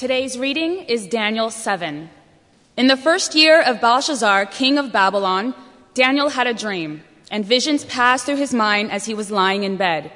Today's 0.00 0.38
reading 0.38 0.78
is 0.84 1.06
Daniel 1.06 1.50
7. 1.50 2.08
In 2.78 2.86
the 2.86 2.96
first 2.96 3.34
year 3.34 3.60
of 3.60 3.82
Belshazzar, 3.82 4.46
king 4.46 4.78
of 4.78 4.92
Babylon, 4.92 5.54
Daniel 5.92 6.30
had 6.30 6.46
a 6.46 6.54
dream, 6.54 7.04
and 7.30 7.44
visions 7.44 7.84
passed 7.84 8.24
through 8.24 8.36
his 8.36 8.54
mind 8.54 8.90
as 8.92 9.04
he 9.04 9.12
was 9.12 9.30
lying 9.30 9.62
in 9.62 9.76
bed. 9.76 10.10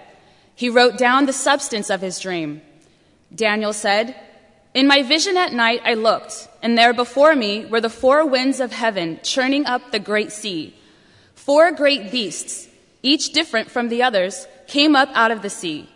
He 0.55 0.71
wrote 0.71 0.97
down 0.97 1.27
the 1.27 1.35
substance 1.35 1.91
of 1.91 2.01
his 2.01 2.19
dream. 2.19 2.62
Daniel 3.35 3.74
said, 3.74 4.17
In 4.72 4.87
my 4.87 5.03
vision 5.03 5.37
at 5.37 5.53
night 5.53 5.83
I 5.85 5.92
looked, 5.92 6.48
and 6.62 6.78
there 6.78 6.94
before 6.94 7.37
me 7.37 7.66
were 7.66 7.82
the 7.82 7.90
four 7.90 8.24
winds 8.24 8.60
of 8.60 8.72
heaven 8.72 9.21
churning 9.22 9.66
up 9.66 9.92
the 9.92 9.98
great 9.98 10.32
sea. 10.32 10.74
Four 11.35 11.72
great 11.72 12.10
beasts, 12.10 12.69
each 13.03 13.35
different 13.35 13.71
from 13.71 13.90
the 13.90 14.03
others, 14.03 14.46
came 14.66 14.96
up 14.96 15.10
out 15.12 15.30
of 15.30 15.42
the 15.42 15.51
sea. 15.51 15.90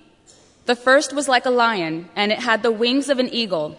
The 0.69 0.77
first 0.77 1.14
was 1.14 1.29
like 1.29 1.46
a 1.46 1.50
lion, 1.50 2.11
and 2.14 2.30
it 2.30 2.41
had 2.41 2.62
the 2.62 2.71
wings 2.71 3.09
of 3.09 3.19
an 3.19 3.30
eagle. 3.30 3.79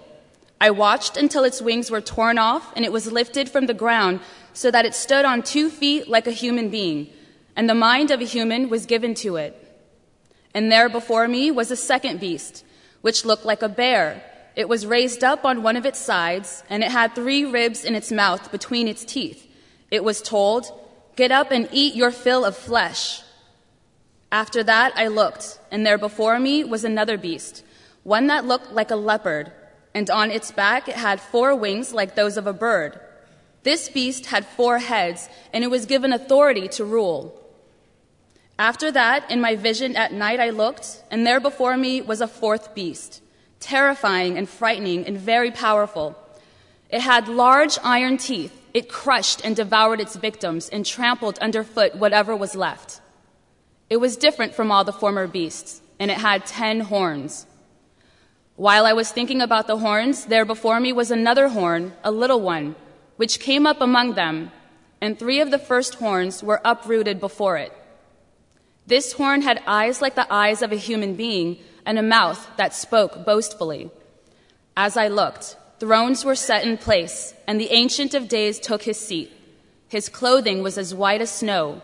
I 0.59 0.71
watched 0.71 1.17
until 1.17 1.43
its 1.43 1.61
wings 1.61 1.91
were 1.91 2.01
torn 2.01 2.39
off, 2.39 2.73
and 2.75 2.83
it 2.83 2.91
was 2.91 3.11
lifted 3.11 3.47
from 3.47 3.67
the 3.67 3.75
ground 3.75 4.21
so 4.53 4.71
that 4.71 4.87
it 4.87 4.95
stood 4.95 5.23
on 5.23 5.43
two 5.43 5.69
feet 5.69 6.07
like 6.07 6.25
a 6.25 6.31
human 6.31 6.69
being, 6.69 7.07
and 7.55 7.69
the 7.69 7.75
mind 7.75 8.09
of 8.09 8.21
a 8.21 8.25
human 8.25 8.69
was 8.69 8.87
given 8.87 9.13
to 9.13 9.35
it. 9.35 9.53
And 10.55 10.71
there 10.71 10.89
before 10.89 11.27
me 11.27 11.51
was 11.51 11.69
a 11.69 11.75
second 11.75 12.19
beast, 12.19 12.65
which 13.01 13.23
looked 13.23 13.45
like 13.45 13.61
a 13.61 13.69
bear. 13.69 14.23
It 14.55 14.67
was 14.67 14.87
raised 14.87 15.23
up 15.23 15.45
on 15.45 15.61
one 15.61 15.77
of 15.77 15.85
its 15.85 15.99
sides, 15.99 16.63
and 16.71 16.83
it 16.83 16.89
had 16.89 17.13
three 17.13 17.45
ribs 17.45 17.85
in 17.85 17.93
its 17.93 18.11
mouth 18.11 18.51
between 18.51 18.87
its 18.87 19.05
teeth. 19.05 19.45
It 19.91 20.03
was 20.03 20.23
told, 20.23 20.65
Get 21.15 21.31
up 21.31 21.51
and 21.51 21.69
eat 21.71 21.93
your 21.93 22.09
fill 22.09 22.43
of 22.43 22.57
flesh. 22.57 23.21
After 24.31 24.63
that, 24.63 24.93
I 24.95 25.07
looked, 25.07 25.59
and 25.71 25.85
there 25.85 25.97
before 25.97 26.39
me 26.39 26.63
was 26.63 26.83
another 26.83 27.17
beast, 27.17 27.63
one 28.03 28.27
that 28.27 28.45
looked 28.45 28.71
like 28.71 28.91
a 28.91 28.95
leopard, 28.95 29.51
and 29.93 30.09
on 30.09 30.29
its 30.29 30.51
back 30.51 30.87
it 30.87 30.95
had 30.95 31.19
four 31.19 31.55
wings 31.55 31.93
like 31.93 32.15
those 32.15 32.37
of 32.37 32.45
a 32.45 32.53
bird. 32.53 32.99
This 33.63 33.89
beast 33.89 34.27
had 34.27 34.45
four 34.45 34.77
heads, 34.77 35.27
and 35.51 35.63
it 35.63 35.71
was 35.71 35.85
given 35.85 36.13
authority 36.13 36.67
to 36.69 36.85
rule. 36.85 37.35
After 38.59 38.91
that, 38.91 39.29
in 39.31 39.41
my 39.41 39.55
vision 39.55 39.95
at 39.95 40.13
night, 40.13 40.39
I 40.39 40.49
looked, 40.51 41.01
and 41.09 41.25
there 41.25 41.39
before 41.39 41.75
me 41.75 42.01
was 42.01 42.21
a 42.21 42.27
fourth 42.27 42.75
beast, 42.75 43.21
terrifying 43.59 44.37
and 44.37 44.47
frightening 44.47 45.05
and 45.07 45.17
very 45.17 45.49
powerful. 45.49 46.15
It 46.89 47.01
had 47.01 47.27
large 47.27 47.77
iron 47.83 48.17
teeth. 48.17 48.55
It 48.73 48.89
crushed 48.89 49.41
and 49.43 49.55
devoured 49.55 49.99
its 49.99 50.15
victims 50.15 50.69
and 50.69 50.85
trampled 50.85 51.39
underfoot 51.39 51.95
whatever 51.95 52.35
was 52.35 52.55
left. 52.55 53.01
It 53.89 53.97
was 53.97 54.17
different 54.17 54.53
from 54.53 54.71
all 54.71 54.83
the 54.83 54.93
former 54.93 55.25
beasts, 55.25 55.81
and 55.99 56.11
it 56.11 56.17
had 56.17 56.45
ten 56.45 56.81
horns. 56.81 57.47
While 58.55 58.85
I 58.85 58.93
was 58.93 59.11
thinking 59.11 59.41
about 59.41 59.65
the 59.65 59.77
horns, 59.77 60.25
there 60.25 60.45
before 60.45 60.79
me 60.79 60.93
was 60.93 61.09
another 61.09 61.47
horn, 61.49 61.93
a 62.03 62.11
little 62.11 62.41
one, 62.41 62.75
which 63.17 63.39
came 63.39 63.65
up 63.65 63.81
among 63.81 64.13
them, 64.13 64.51
and 65.01 65.17
three 65.17 65.39
of 65.39 65.49
the 65.49 65.57
first 65.57 65.95
horns 65.95 66.43
were 66.43 66.61
uprooted 66.63 67.19
before 67.19 67.57
it. 67.57 67.73
This 68.85 69.13
horn 69.13 69.41
had 69.41 69.63
eyes 69.65 70.01
like 70.01 70.15
the 70.15 70.31
eyes 70.31 70.61
of 70.61 70.71
a 70.71 70.75
human 70.75 71.15
being, 71.15 71.57
and 71.85 71.97
a 71.97 72.03
mouth 72.03 72.47
that 72.57 72.75
spoke 72.75 73.25
boastfully. 73.25 73.89
As 74.77 74.97
I 74.97 75.07
looked, 75.07 75.57
thrones 75.79 76.23
were 76.23 76.35
set 76.35 76.63
in 76.63 76.77
place, 76.77 77.33
and 77.47 77.59
the 77.59 77.71
Ancient 77.71 78.13
of 78.13 78.27
Days 78.27 78.59
took 78.59 78.83
his 78.83 78.99
seat. 78.99 79.31
His 79.87 80.09
clothing 80.09 80.61
was 80.61 80.77
as 80.77 80.93
white 80.93 81.21
as 81.21 81.31
snow 81.31 81.81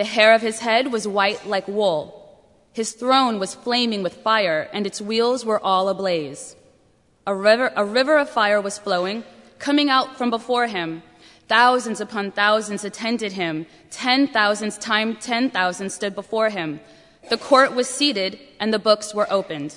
the 0.00 0.04
hair 0.04 0.32
of 0.32 0.40
his 0.40 0.60
head 0.60 0.90
was 0.90 1.06
white 1.06 1.46
like 1.46 1.68
wool. 1.68 2.00
His 2.72 2.92
throne 2.92 3.38
was 3.38 3.54
flaming 3.54 4.02
with 4.02 4.22
fire, 4.30 4.66
and 4.72 4.86
its 4.86 4.98
wheels 4.98 5.44
were 5.44 5.62
all 5.62 5.90
ablaze. 5.90 6.56
A 7.26 7.34
river, 7.34 7.70
a 7.76 7.84
river 7.84 8.16
of 8.16 8.30
fire 8.30 8.62
was 8.62 8.78
flowing, 8.78 9.24
coming 9.58 9.90
out 9.90 10.16
from 10.16 10.30
before 10.30 10.68
him. 10.68 11.02
Thousands 11.48 12.00
upon 12.00 12.30
thousands 12.30 12.82
attended 12.82 13.32
him. 13.32 13.66
Ten 13.90 14.26
thousands 14.26 14.78
times 14.78 15.18
ten 15.20 15.50
thousands 15.50 15.92
stood 15.92 16.14
before 16.14 16.48
him. 16.48 16.80
The 17.28 17.36
court 17.36 17.74
was 17.74 17.86
seated, 17.86 18.38
and 18.58 18.72
the 18.72 18.78
books 18.78 19.14
were 19.14 19.30
opened. 19.30 19.74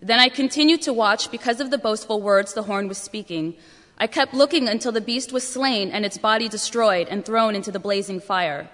Then 0.00 0.20
I 0.20 0.30
continued 0.30 0.80
to 0.82 0.94
watch 0.94 1.30
because 1.30 1.60
of 1.60 1.70
the 1.70 1.76
boastful 1.76 2.22
words 2.22 2.54
the 2.54 2.62
horn 2.62 2.88
was 2.88 2.96
speking. 2.96 3.56
I 4.02 4.06
kept 4.06 4.32
looking 4.32 4.66
until 4.66 4.92
the 4.92 5.02
beast 5.02 5.30
was 5.30 5.46
slain 5.46 5.90
and 5.90 6.06
its 6.06 6.16
body 6.16 6.48
destroyed 6.48 7.06
and 7.10 7.22
thrown 7.22 7.54
into 7.54 7.70
the 7.70 7.78
blazing 7.78 8.18
fire. 8.18 8.70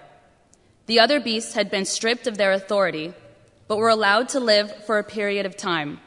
The 0.85 1.01
other 1.01 1.19
beasts 1.19 1.53
had 1.53 1.69
been 1.69 1.83
stripped 1.83 2.27
of 2.27 2.37
their 2.37 2.53
authority, 2.53 3.13
but 3.67 3.75
were 3.75 3.89
allowed 3.89 4.29
to 4.29 4.39
live 4.39 4.85
for 4.85 4.97
a 4.97 5.03
period 5.03 5.45
of 5.45 5.57
time. 5.57 5.99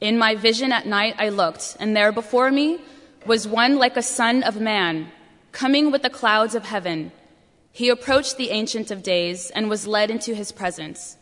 In 0.00 0.18
my 0.18 0.34
vision 0.34 0.72
at 0.72 0.86
night, 0.86 1.14
I 1.18 1.28
looked, 1.28 1.76
and 1.78 1.96
there 1.96 2.10
before 2.10 2.50
me 2.50 2.80
was 3.24 3.46
one 3.46 3.76
like 3.76 3.96
a 3.96 4.02
son 4.02 4.42
of 4.42 4.60
man, 4.60 5.12
coming 5.52 5.92
with 5.92 6.02
the 6.02 6.10
clouds 6.10 6.56
of 6.56 6.64
heaven. 6.64 7.12
He 7.70 7.88
approached 7.90 8.38
the 8.38 8.50
Ancient 8.50 8.90
of 8.90 9.04
Days 9.04 9.50
and 9.50 9.70
was 9.70 9.86
led 9.86 10.10
into 10.10 10.34
his 10.34 10.50
presence. 10.50 11.16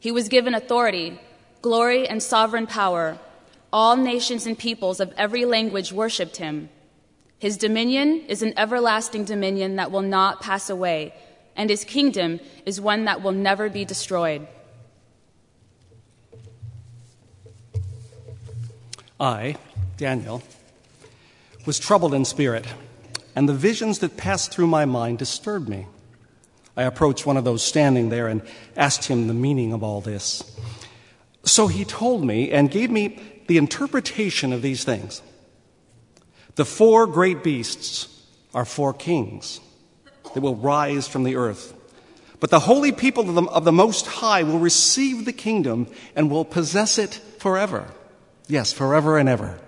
He 0.00 0.10
was 0.10 0.28
given 0.28 0.52
authority, 0.52 1.20
glory, 1.62 2.08
and 2.08 2.20
sovereign 2.20 2.66
power 2.66 3.20
all 3.74 3.96
nations 3.96 4.46
and 4.46 4.56
peoples 4.56 5.00
of 5.00 5.12
every 5.16 5.44
language 5.44 5.92
worshiped 5.92 6.36
him. 6.36 6.68
His 7.40 7.56
dominion 7.56 8.20
is 8.28 8.40
an 8.40 8.56
everlasting 8.56 9.24
dominion 9.24 9.74
that 9.76 9.90
will 9.90 10.00
not 10.00 10.40
pass 10.40 10.70
away, 10.70 11.12
and 11.56 11.68
his 11.68 11.82
kingdom 11.82 12.38
is 12.64 12.80
one 12.80 13.06
that 13.06 13.20
will 13.20 13.32
never 13.32 13.68
be 13.68 13.84
destroyed. 13.84 14.46
I, 19.18 19.56
Daniel, 19.96 20.40
was 21.66 21.80
troubled 21.80 22.14
in 22.14 22.24
spirit, 22.24 22.66
and 23.34 23.48
the 23.48 23.54
visions 23.54 23.98
that 23.98 24.16
passed 24.16 24.52
through 24.52 24.68
my 24.68 24.84
mind 24.84 25.18
disturbed 25.18 25.68
me. 25.68 25.88
I 26.76 26.84
approached 26.84 27.26
one 27.26 27.36
of 27.36 27.44
those 27.44 27.64
standing 27.64 28.08
there 28.08 28.28
and 28.28 28.42
asked 28.76 29.06
him 29.06 29.26
the 29.26 29.34
meaning 29.34 29.72
of 29.72 29.82
all 29.82 30.00
this. 30.00 30.56
So 31.42 31.66
he 31.66 31.84
told 31.84 32.24
me 32.24 32.52
and 32.52 32.70
gave 32.70 32.92
me 32.92 33.18
the 33.46 33.58
interpretation 33.58 34.52
of 34.52 34.62
these 34.62 34.84
things. 34.84 35.22
The 36.56 36.64
four 36.64 37.06
great 37.06 37.42
beasts 37.42 38.08
are 38.54 38.64
four 38.64 38.94
kings 38.94 39.60
that 40.34 40.40
will 40.40 40.56
rise 40.56 41.08
from 41.08 41.24
the 41.24 41.36
earth. 41.36 41.74
But 42.40 42.50
the 42.50 42.60
holy 42.60 42.92
people 42.92 43.28
of 43.28 43.34
the, 43.34 43.42
of 43.42 43.64
the, 43.64 43.72
Most 43.72 44.06
High 44.06 44.42
will 44.42 44.58
receive 44.58 45.24
the 45.24 45.32
kingdom 45.32 45.86
and 46.14 46.30
will 46.30 46.44
possess 46.44 46.98
it 46.98 47.14
forever. 47.38 47.88
Yes, 48.46 48.72
forever 48.72 49.18
and 49.18 49.28
ever. 49.28 49.58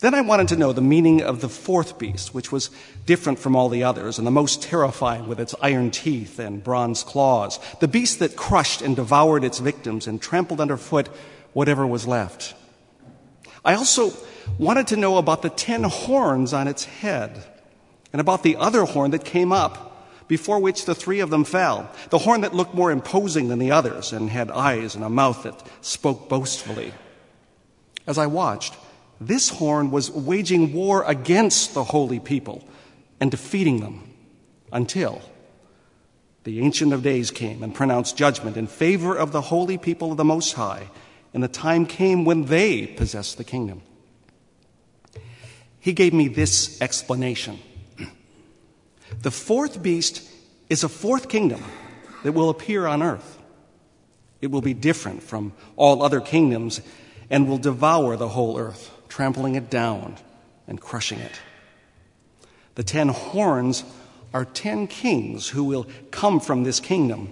Then 0.00 0.14
I 0.14 0.20
wanted 0.20 0.48
to 0.48 0.56
know 0.56 0.72
the 0.72 0.80
meaning 0.80 1.22
of 1.22 1.40
the 1.40 1.48
fourth 1.48 1.98
beast, 1.98 2.32
which 2.32 2.52
was 2.52 2.70
different 3.04 3.40
from 3.40 3.56
all 3.56 3.68
the 3.68 3.82
others 3.82 4.16
and 4.16 4.26
the 4.26 4.30
most 4.30 4.62
terrifying 4.62 5.26
with 5.26 5.40
its 5.40 5.56
iron 5.60 5.90
teeth 5.90 6.38
and 6.38 6.62
bronze 6.62 7.02
claws. 7.02 7.58
The 7.80 7.88
beast 7.88 8.20
that 8.20 8.36
crushed 8.36 8.80
and 8.80 8.94
devoured 8.94 9.42
its 9.42 9.58
victims 9.58 10.06
and 10.06 10.22
trampled 10.22 10.60
underfoot 10.60 11.08
whatever 11.52 11.86
was 11.86 12.06
left. 12.06 12.54
I 13.64 13.74
also 13.74 14.12
wanted 14.58 14.88
to 14.88 14.96
know 14.96 15.18
about 15.18 15.42
the 15.42 15.50
ten 15.50 15.84
horns 15.84 16.52
on 16.52 16.68
its 16.68 16.84
head 16.84 17.44
and 18.12 18.20
about 18.20 18.42
the 18.42 18.56
other 18.56 18.84
horn 18.84 19.10
that 19.10 19.24
came 19.24 19.52
up 19.52 19.84
before 20.28 20.58
which 20.60 20.84
the 20.84 20.94
three 20.94 21.20
of 21.20 21.30
them 21.30 21.44
fell. 21.44 21.90
The 22.10 22.18
horn 22.18 22.42
that 22.42 22.54
looked 22.54 22.74
more 22.74 22.90
imposing 22.90 23.48
than 23.48 23.58
the 23.58 23.70
others 23.70 24.12
and 24.12 24.30
had 24.30 24.50
eyes 24.50 24.94
and 24.94 25.04
a 25.04 25.10
mouth 25.10 25.42
that 25.42 25.62
spoke 25.80 26.28
boastfully. 26.28 26.92
As 28.06 28.18
I 28.18 28.26
watched, 28.26 28.74
this 29.20 29.48
horn 29.48 29.90
was 29.90 30.10
waging 30.10 30.72
war 30.72 31.02
against 31.04 31.74
the 31.74 31.84
holy 31.84 32.20
people 32.20 32.62
and 33.20 33.30
defeating 33.30 33.80
them 33.80 34.14
until 34.72 35.22
the 36.44 36.60
Ancient 36.60 36.92
of 36.92 37.02
Days 37.02 37.30
came 37.30 37.62
and 37.62 37.74
pronounced 37.74 38.16
judgment 38.16 38.56
in 38.56 38.66
favor 38.66 39.16
of 39.16 39.32
the 39.32 39.40
holy 39.40 39.76
people 39.76 40.12
of 40.12 40.16
the 40.16 40.24
Most 40.24 40.52
High 40.52 40.88
and 41.38 41.42
the 41.44 41.46
time 41.46 41.86
came 41.86 42.24
when 42.24 42.46
they 42.46 42.84
possessed 42.84 43.38
the 43.38 43.44
kingdom. 43.44 43.80
He 45.78 45.92
gave 45.92 46.12
me 46.12 46.26
this 46.26 46.82
explanation 46.82 47.60
The 49.22 49.30
fourth 49.30 49.80
beast 49.80 50.28
is 50.68 50.82
a 50.82 50.88
fourth 50.88 51.28
kingdom 51.28 51.62
that 52.24 52.32
will 52.32 52.50
appear 52.50 52.88
on 52.88 53.04
earth. 53.04 53.38
It 54.40 54.48
will 54.50 54.62
be 54.62 54.74
different 54.74 55.22
from 55.22 55.52
all 55.76 56.02
other 56.02 56.20
kingdoms 56.20 56.80
and 57.30 57.48
will 57.48 57.58
devour 57.58 58.16
the 58.16 58.30
whole 58.30 58.58
earth, 58.58 58.90
trampling 59.08 59.54
it 59.54 59.70
down 59.70 60.16
and 60.66 60.80
crushing 60.80 61.20
it. 61.20 61.40
The 62.74 62.82
ten 62.82 63.10
horns 63.10 63.84
are 64.34 64.44
ten 64.44 64.88
kings 64.88 65.50
who 65.50 65.62
will 65.62 65.86
come 66.10 66.40
from 66.40 66.64
this 66.64 66.80
kingdom 66.80 67.30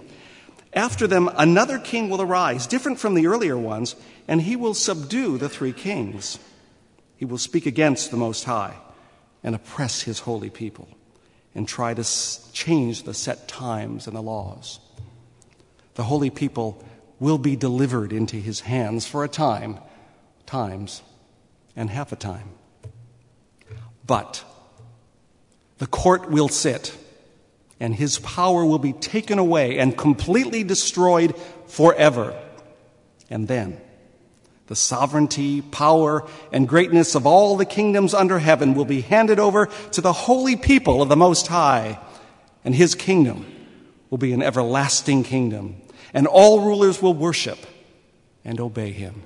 after 0.73 1.07
them, 1.07 1.29
another 1.37 1.79
king 1.79 2.09
will 2.09 2.21
arise, 2.21 2.67
different 2.67 2.99
from 2.99 3.13
the 3.13 3.27
earlier 3.27 3.57
ones, 3.57 3.95
and 4.27 4.41
he 4.41 4.55
will 4.55 4.73
subdue 4.73 5.37
the 5.37 5.49
three 5.49 5.73
kings. 5.73 6.39
He 7.15 7.25
will 7.25 7.37
speak 7.37 7.65
against 7.65 8.11
the 8.11 8.17
Most 8.17 8.43
High 8.43 8.75
and 9.43 9.55
oppress 9.55 10.01
his 10.01 10.19
holy 10.19 10.49
people 10.49 10.87
and 11.55 11.67
try 11.67 11.93
to 11.93 12.03
change 12.53 13.03
the 13.03 13.13
set 13.13 13.47
times 13.47 14.07
and 14.07 14.15
the 14.15 14.21
laws. 14.21 14.79
The 15.95 16.03
holy 16.03 16.29
people 16.29 16.83
will 17.19 17.39
be 17.39 17.55
delivered 17.55 18.13
into 18.13 18.35
his 18.35 18.59
hands 18.59 19.07
for 19.07 19.23
a 19.23 19.27
time, 19.27 19.79
times, 20.45 21.01
and 21.75 21.89
half 21.89 22.11
a 22.11 22.15
time. 22.15 22.49
But 24.05 24.43
the 25.79 25.87
court 25.87 26.29
will 26.29 26.49
sit, 26.49 26.95
and 27.79 27.95
his 27.95 28.19
power 28.19 28.65
will 28.65 28.79
be 28.79 28.93
taken 28.93 29.39
away 29.39 29.77
and 29.77 29.97
completely 29.97 30.63
destroyed 30.63 31.35
forever. 31.67 32.37
And 33.29 33.47
then, 33.47 33.79
the 34.67 34.75
sovereignty, 34.75 35.61
power, 35.61 36.27
and 36.51 36.67
greatness 36.67 37.15
of 37.15 37.25
all 37.25 37.55
the 37.55 37.65
kingdoms 37.65 38.13
under 38.13 38.39
heaven 38.39 38.73
will 38.73 38.85
be 38.85 39.01
handed 39.01 39.39
over 39.39 39.67
to 39.91 40.01
the 40.01 40.13
holy 40.13 40.55
people 40.55 41.01
of 41.01 41.09
the 41.09 41.15
Most 41.15 41.47
High, 41.47 41.99
and 42.65 42.75
his 42.75 42.95
kingdom 42.95 43.45
will 44.09 44.17
be 44.17 44.33
an 44.33 44.41
everlasting 44.41 45.23
kingdom, 45.23 45.75
and 46.13 46.27
all 46.27 46.61
rulers 46.61 47.01
will 47.01 47.13
worship 47.13 47.59
and 48.43 48.59
obey 48.59 48.91
him. 48.91 49.23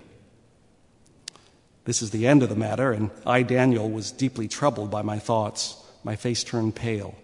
This 1.85 2.01
is 2.01 2.11
the 2.11 2.27
end 2.27 2.43
of 2.43 2.49
the 2.49 2.55
matter, 2.55 2.91
and 2.91 3.09
I, 3.25 3.41
Daniel, 3.41 3.89
was 3.89 4.11
deeply 4.11 4.47
troubled 4.47 4.91
by 4.91 5.01
my 5.01 5.17
thoughts. 5.17 5.75
My 6.03 6.15
face 6.15 6.43
turned 6.43 6.75
pale, 6.75 7.15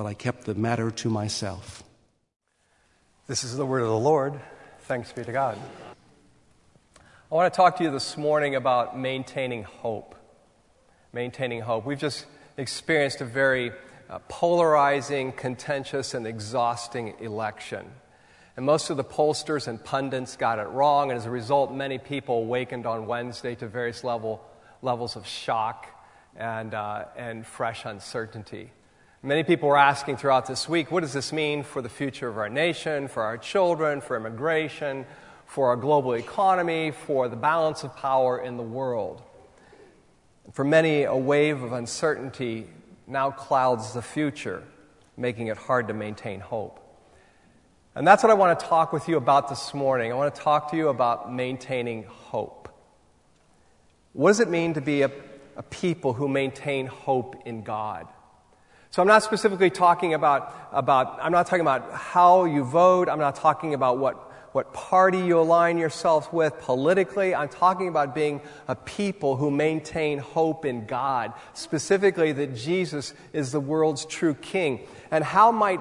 but 0.00 0.06
I 0.06 0.14
kept 0.14 0.44
the 0.44 0.54
matter 0.54 0.90
to 0.90 1.10
myself. 1.10 1.84
This 3.26 3.44
is 3.44 3.54
the 3.54 3.66
word 3.66 3.82
of 3.82 3.88
the 3.88 3.98
Lord. 3.98 4.40
Thanks 4.84 5.12
be 5.12 5.22
to 5.24 5.30
God. 5.30 5.58
I 6.96 7.34
want 7.34 7.52
to 7.52 7.54
talk 7.54 7.76
to 7.76 7.84
you 7.84 7.90
this 7.90 8.16
morning 8.16 8.54
about 8.54 8.98
maintaining 8.98 9.62
hope. 9.62 10.14
Maintaining 11.12 11.60
hope. 11.60 11.84
We've 11.84 11.98
just 11.98 12.24
experienced 12.56 13.20
a 13.20 13.26
very 13.26 13.72
uh, 14.08 14.20
polarizing, 14.26 15.32
contentious, 15.32 16.14
and 16.14 16.26
exhausting 16.26 17.16
election. 17.20 17.84
And 18.56 18.64
most 18.64 18.88
of 18.88 18.96
the 18.96 19.04
pollsters 19.04 19.68
and 19.68 19.84
pundits 19.84 20.34
got 20.34 20.58
it 20.58 20.68
wrong, 20.68 21.10
and 21.10 21.18
as 21.18 21.26
a 21.26 21.30
result, 21.30 21.74
many 21.74 21.98
people 21.98 22.36
awakened 22.36 22.86
on 22.86 23.04
Wednesday 23.06 23.54
to 23.56 23.68
various 23.68 24.02
level, 24.02 24.42
levels 24.80 25.14
of 25.14 25.26
shock 25.26 25.88
and, 26.36 26.72
uh, 26.72 27.04
and 27.18 27.46
fresh 27.46 27.84
uncertainty. 27.84 28.70
Many 29.22 29.44
people 29.44 29.68
were 29.68 29.76
asking 29.76 30.16
throughout 30.16 30.46
this 30.46 30.66
week 30.66 30.90
what 30.90 31.00
does 31.00 31.12
this 31.12 31.30
mean 31.30 31.62
for 31.62 31.82
the 31.82 31.90
future 31.90 32.26
of 32.26 32.38
our 32.38 32.48
nation, 32.48 33.06
for 33.06 33.22
our 33.22 33.36
children, 33.36 34.00
for 34.00 34.16
immigration, 34.16 35.04
for 35.44 35.68
our 35.68 35.76
global 35.76 36.14
economy, 36.14 36.90
for 36.90 37.28
the 37.28 37.36
balance 37.36 37.84
of 37.84 37.94
power 37.94 38.38
in 38.38 38.56
the 38.56 38.62
world? 38.62 39.20
For 40.52 40.64
many, 40.64 41.02
a 41.02 41.14
wave 41.14 41.62
of 41.62 41.72
uncertainty 41.72 42.66
now 43.06 43.30
clouds 43.30 43.92
the 43.92 44.00
future, 44.00 44.62
making 45.18 45.48
it 45.48 45.58
hard 45.58 45.88
to 45.88 45.94
maintain 45.94 46.40
hope. 46.40 46.80
And 47.94 48.06
that's 48.06 48.22
what 48.22 48.30
I 48.30 48.34
want 48.34 48.58
to 48.58 48.64
talk 48.64 48.90
with 48.90 49.06
you 49.06 49.18
about 49.18 49.50
this 49.50 49.74
morning. 49.74 50.10
I 50.12 50.14
want 50.14 50.34
to 50.34 50.40
talk 50.40 50.70
to 50.70 50.78
you 50.78 50.88
about 50.88 51.30
maintaining 51.30 52.04
hope. 52.04 52.70
What 54.14 54.30
does 54.30 54.40
it 54.40 54.48
mean 54.48 54.72
to 54.74 54.80
be 54.80 55.02
a, 55.02 55.10
a 55.56 55.62
people 55.62 56.14
who 56.14 56.26
maintain 56.26 56.86
hope 56.86 57.42
in 57.44 57.62
God? 57.62 58.08
So 58.90 59.02
I'm 59.02 59.08
not 59.08 59.22
specifically 59.22 59.70
talking 59.70 60.14
about, 60.14 60.54
about, 60.72 61.18
I'm 61.22 61.32
not 61.32 61.46
talking 61.46 61.60
about 61.60 61.92
how 61.92 62.44
you 62.44 62.64
vote. 62.64 63.08
I'm 63.08 63.20
not 63.20 63.36
talking 63.36 63.74
about 63.74 63.98
what 63.98 64.30
what 64.52 64.72
party 64.72 65.18
you 65.18 65.38
align 65.38 65.78
yourself 65.78 66.32
with 66.32 66.58
politically. 66.60 67.34
I'm 67.34 67.48
talking 67.48 67.88
about 67.88 68.14
being 68.14 68.40
a 68.66 68.74
people 68.74 69.36
who 69.36 69.50
maintain 69.50 70.18
hope 70.18 70.64
in 70.64 70.86
God, 70.86 71.32
specifically 71.54 72.32
that 72.32 72.56
Jesus 72.56 73.14
is 73.32 73.52
the 73.52 73.60
world's 73.60 74.04
true 74.04 74.34
king. 74.34 74.80
And 75.10 75.22
how 75.22 75.52
might 75.52 75.80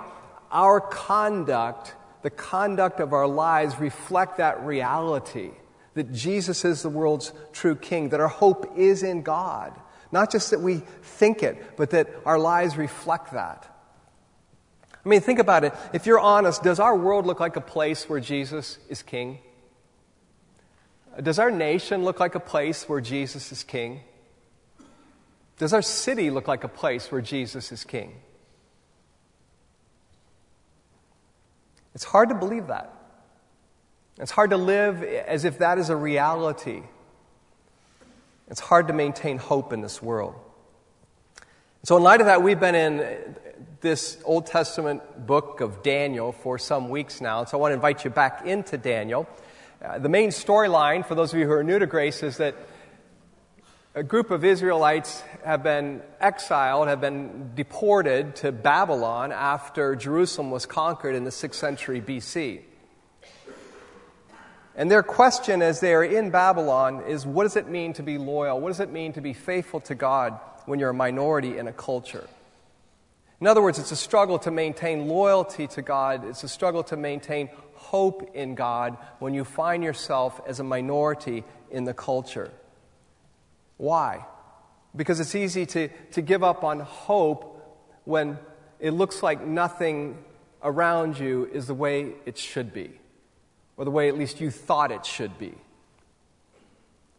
our 0.51 0.79
conduct, 0.79 1.95
the 2.21 2.29
conduct 2.29 2.99
of 2.99 3.13
our 3.13 3.27
lives, 3.27 3.79
reflect 3.79 4.37
that 4.37 4.63
reality? 4.63 5.51
That 5.95 6.13
Jesus 6.13 6.63
is 6.63 6.83
the 6.83 6.89
world's 6.89 7.33
true 7.51 7.75
king, 7.75 8.09
that 8.09 8.19
our 8.19 8.27
hope 8.27 8.77
is 8.77 9.01
in 9.01 9.23
God. 9.23 9.73
Not 10.11 10.31
just 10.31 10.51
that 10.51 10.61
we 10.61 10.77
think 11.01 11.43
it, 11.43 11.77
but 11.77 11.91
that 11.91 12.09
our 12.25 12.39
lives 12.39 12.77
reflect 12.77 13.33
that. 13.33 13.65
I 15.05 15.09
mean, 15.09 15.21
think 15.21 15.39
about 15.39 15.63
it. 15.63 15.73
If 15.93 16.05
you're 16.05 16.19
honest, 16.19 16.63
does 16.63 16.79
our 16.79 16.95
world 16.95 17.25
look 17.25 17.39
like 17.39 17.55
a 17.55 17.61
place 17.61 18.09
where 18.09 18.19
Jesus 18.19 18.79
is 18.89 19.01
king? 19.01 19.39
Does 21.21 21.39
our 21.39 21.51
nation 21.51 22.03
look 22.03 22.19
like 22.19 22.35
a 22.35 22.39
place 22.39 22.87
where 22.87 23.01
Jesus 23.01 23.51
is 23.51 23.63
king? 23.63 24.01
Does 25.57 25.73
our 25.73 25.81
city 25.81 26.29
look 26.29 26.47
like 26.47 26.63
a 26.63 26.69
place 26.69 27.11
where 27.11 27.21
Jesus 27.21 27.71
is 27.71 27.83
king? 27.83 28.15
It's 31.93 32.05
hard 32.05 32.29
to 32.29 32.35
believe 32.35 32.67
that. 32.67 32.93
It's 34.19 34.31
hard 34.31 34.51
to 34.51 34.57
live 34.57 35.03
as 35.03 35.45
if 35.45 35.59
that 35.59 35.77
is 35.77 35.89
a 35.89 35.95
reality. 35.95 36.83
It's 38.49 38.59
hard 38.59 38.87
to 38.87 38.93
maintain 38.93 39.37
hope 39.37 39.73
in 39.73 39.81
this 39.81 40.01
world. 40.01 40.33
So, 41.83 41.95
in 41.97 42.03
light 42.03 42.19
of 42.19 42.25
that, 42.25 42.41
we've 42.41 42.59
been 42.59 42.75
in 42.75 43.35
this 43.81 44.17
Old 44.25 44.47
Testament 44.47 45.27
book 45.27 45.61
of 45.61 45.83
Daniel 45.83 46.31
for 46.31 46.57
some 46.57 46.89
weeks 46.89 47.21
now. 47.21 47.39
And 47.39 47.47
So 47.47 47.57
I 47.57 47.61
want 47.61 47.71
to 47.71 47.75
invite 47.75 48.03
you 48.03 48.09
back 48.09 48.45
into 48.45 48.77
Daniel. 48.77 49.29
Uh, 49.83 49.99
the 49.99 50.09
main 50.09 50.29
storyline, 50.29 51.05
for 51.05 51.15
those 51.15 51.31
of 51.31 51.39
you 51.39 51.45
who 51.45 51.53
are 51.53 51.63
new 51.63 51.79
to 51.79 51.85
grace, 51.85 52.23
is 52.23 52.37
that 52.37 52.55
a 53.95 54.03
group 54.03 54.31
of 54.31 54.43
Israelites 54.43 55.23
have 55.45 55.63
been 55.63 56.01
exiled, 56.19 56.87
have 56.87 57.01
been 57.01 57.51
deported 57.55 58.35
to 58.37 58.51
Babylon 58.51 59.31
after 59.31 59.95
Jerusalem 59.95 60.51
was 60.51 60.65
conquered 60.65 61.15
in 61.15 61.23
the 61.23 61.31
6th 61.31 61.53
century 61.53 62.01
BC. 62.01 62.61
And 64.79 64.89
their 64.89 65.03
question 65.03 65.61
as 65.61 65.81
they 65.81 65.93
are 65.93 66.05
in 66.05 66.29
Babylon 66.29 67.03
is 67.05 67.25
what 67.27 67.43
does 67.43 67.57
it 67.57 67.67
mean 67.67 67.91
to 67.93 68.01
be 68.01 68.17
loyal? 68.17 68.61
What 68.61 68.69
does 68.69 68.79
it 68.79 68.89
mean 68.89 69.11
to 69.13 69.21
be 69.21 69.33
faithful 69.33 69.81
to 69.81 69.93
God 69.93 70.39
when 70.67 70.79
you're 70.79 70.91
a 70.91 70.93
minority 70.93 71.57
in 71.57 71.67
a 71.67 71.73
culture? 71.73 72.25
In 73.41 73.47
other 73.47 73.61
words, 73.61 73.77
it's 73.77 73.91
a 73.91 73.97
struggle 73.97 74.39
to 74.39 74.51
maintain 74.51 75.09
loyalty 75.09 75.67
to 75.67 75.81
God. 75.81 76.25
It's 76.25 76.45
a 76.45 76.47
struggle 76.47 76.83
to 76.83 76.95
maintain 76.95 77.49
hope 77.73 78.31
in 78.33 78.55
God 78.55 78.97
when 79.19 79.33
you 79.33 79.43
find 79.43 79.83
yourself 79.83 80.39
as 80.47 80.61
a 80.61 80.63
minority 80.63 81.43
in 81.71 81.83
the 81.83 81.93
culture. 81.93 82.49
Why? 83.75 84.25
Because 84.95 85.19
it's 85.19 85.35
easy 85.35 85.65
to, 85.65 85.89
to 86.11 86.21
give 86.21 86.41
up 86.41 86.63
on 86.63 86.79
hope 86.79 87.81
when 88.05 88.37
it 88.79 88.91
looks 88.91 89.21
like 89.21 89.45
nothing 89.45 90.17
around 90.63 91.19
you 91.19 91.49
is 91.51 91.67
the 91.67 91.73
way 91.73 92.13
it 92.25 92.37
should 92.37 92.73
be, 92.73 92.98
or 93.79 93.85
the 93.85 93.91
way 93.91 94.09
at 94.09 94.17
least 94.17 94.41
you 94.41 94.51
thought 94.51 94.91
it 94.91 95.05
should 95.05 95.39
be. 95.39 95.55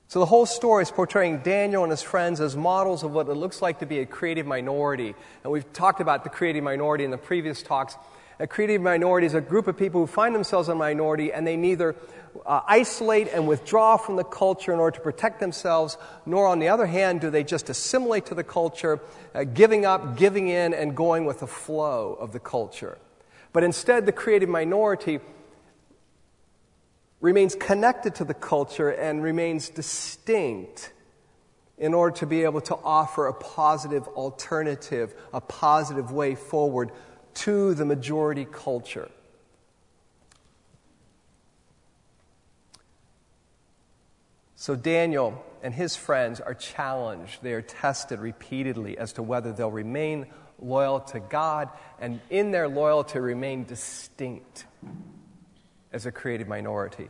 So 0.08 0.18
the 0.18 0.26
whole 0.26 0.44
story 0.44 0.82
is 0.82 0.90
portraying 0.90 1.38
Daniel 1.38 1.84
and 1.84 1.90
his 1.90 2.02
friends 2.02 2.38
as 2.38 2.54
models 2.54 3.02
of 3.02 3.12
what 3.12 3.28
it 3.28 3.34
looks 3.34 3.62
like 3.62 3.78
to 3.78 3.87
be 3.87 4.00
a 4.00 4.06
creative 4.06 4.46
minority. 4.46 5.14
And 5.42 5.52
we've 5.52 5.73
talked 5.73 6.02
about 6.02 6.23
the 6.23 6.28
creative 6.28 6.62
minority 6.62 7.04
in 7.04 7.11
the 7.11 7.16
previous 7.16 7.62
talks. 7.62 7.96
A 8.38 8.46
creative 8.46 8.82
minority 8.82 9.26
is 9.26 9.32
a 9.32 9.40
group 9.40 9.68
of 9.68 9.76
people 9.78 10.02
who 10.02 10.06
find 10.06 10.34
themselves 10.34 10.68
a 10.68 10.75
minority 10.75 11.32
and 11.32 11.46
they 11.46 11.56
neither 11.56 11.96
uh, 12.44 12.61
isolate 12.66 13.28
and 13.28 13.49
withdraw 13.49 13.96
from 13.96 14.16
the 14.16 14.25
culture 14.25 14.73
in 14.73 14.80
order 14.80 14.96
to 14.96 15.02
protect 15.02 15.40
themselves, 15.40 15.96
nor 16.26 16.46
on 16.46 16.58
the 16.58 16.68
other 16.68 16.87
hand 16.87 17.23
do 17.23 17.30
they 17.30 17.42
just 17.42 17.70
assimilate 17.70 18.26
to 18.26 18.34
the 18.34 18.44
culture, 18.44 19.00
uh, 19.34 19.44
giving 19.44 19.87
up, 19.87 20.18
giving 20.18 20.49
in, 20.49 20.75
and 20.75 20.94
going 20.94 21.25
with 21.25 21.40
the 21.40 21.46
flow 21.46 22.18
of 22.20 22.32
the 22.32 22.40
culture. 22.40 22.99
But 23.54 23.64
instead, 23.64 24.04
the 24.04 24.12
creative 24.12 24.49
minority 24.49 25.20
remains 27.20 27.54
connected 27.54 28.14
to 28.16 28.24
the 28.24 28.34
culture 28.34 28.88
and 28.88 29.22
remains 29.22 29.68
distinct 29.68 30.92
in 31.76 31.94
order 31.94 32.14
to 32.16 32.26
be 32.26 32.44
able 32.44 32.60
to 32.60 32.76
offer 32.76 33.26
a 33.26 33.34
positive 33.34 34.06
alternative, 34.08 35.14
a 35.32 35.40
positive 35.40 36.12
way 36.12 36.34
forward 36.34 36.90
to 37.32 37.74
the 37.74 37.84
majority 37.84 38.46
culture. 38.50 39.10
So 44.56 44.76
Daniel 44.76 45.42
and 45.62 45.72
his 45.72 45.96
friends 45.96 46.38
are 46.38 46.52
challenged, 46.52 47.42
they 47.42 47.54
are 47.54 47.62
tested 47.62 48.18
repeatedly 48.18 48.98
as 48.98 49.14
to 49.14 49.22
whether 49.22 49.52
they'll 49.52 49.70
remain 49.70 50.26
loyal 50.58 51.00
to 51.00 51.20
God 51.20 51.70
and 51.98 52.20
in 52.28 52.50
their 52.50 52.68
loyalty 52.68 53.18
remain 53.18 53.64
distinct 53.64 54.66
as 55.92 56.06
a 56.06 56.12
creative 56.12 56.49
minority. 56.49 57.09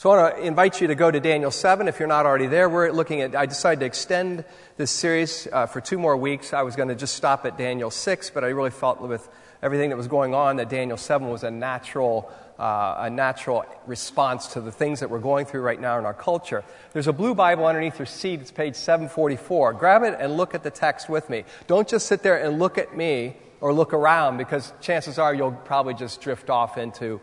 So 0.00 0.10
I 0.10 0.22
want 0.22 0.36
to 0.36 0.42
invite 0.42 0.80
you 0.80 0.86
to 0.86 0.94
go 0.94 1.10
to 1.10 1.18
Daniel 1.18 1.50
7 1.50 1.88
if 1.88 1.98
you're 1.98 2.06
not 2.06 2.24
already 2.24 2.46
there. 2.46 2.68
We're 2.68 2.92
looking 2.92 3.20
at, 3.20 3.34
I 3.34 3.46
decided 3.46 3.80
to 3.80 3.86
extend 3.86 4.44
this 4.76 4.92
series 4.92 5.48
uh, 5.52 5.66
for 5.66 5.80
two 5.80 5.98
more 5.98 6.16
weeks. 6.16 6.52
I 6.52 6.62
was 6.62 6.76
going 6.76 6.88
to 6.88 6.94
just 6.94 7.16
stop 7.16 7.44
at 7.44 7.58
Daniel 7.58 7.90
6, 7.90 8.30
but 8.30 8.44
I 8.44 8.48
really 8.50 8.70
felt 8.70 9.00
with 9.00 9.28
everything 9.60 9.90
that 9.90 9.96
was 9.96 10.06
going 10.06 10.34
on 10.34 10.54
that 10.58 10.68
Daniel 10.68 10.96
7 10.96 11.28
was 11.28 11.42
a 11.42 11.50
natural, 11.50 12.30
uh, 12.60 12.94
a 12.98 13.10
natural 13.10 13.64
response 13.86 14.46
to 14.52 14.60
the 14.60 14.70
things 14.70 15.00
that 15.00 15.10
we're 15.10 15.18
going 15.18 15.46
through 15.46 15.62
right 15.62 15.80
now 15.80 15.98
in 15.98 16.06
our 16.06 16.14
culture. 16.14 16.62
There's 16.92 17.08
a 17.08 17.12
blue 17.12 17.34
Bible 17.34 17.66
underneath 17.66 17.98
your 17.98 18.06
seat. 18.06 18.40
It's 18.40 18.52
page 18.52 18.76
744. 18.76 19.72
Grab 19.72 20.04
it 20.04 20.16
and 20.20 20.36
look 20.36 20.54
at 20.54 20.62
the 20.62 20.70
text 20.70 21.08
with 21.08 21.28
me. 21.28 21.42
Don't 21.66 21.88
just 21.88 22.06
sit 22.06 22.22
there 22.22 22.40
and 22.40 22.60
look 22.60 22.78
at 22.78 22.96
me 22.96 23.34
or 23.60 23.72
look 23.72 23.92
around 23.92 24.36
because 24.36 24.72
chances 24.80 25.18
are 25.18 25.34
you'll 25.34 25.52
probably 25.52 25.94
just 25.94 26.20
drift 26.20 26.50
off 26.50 26.78
into 26.78 27.20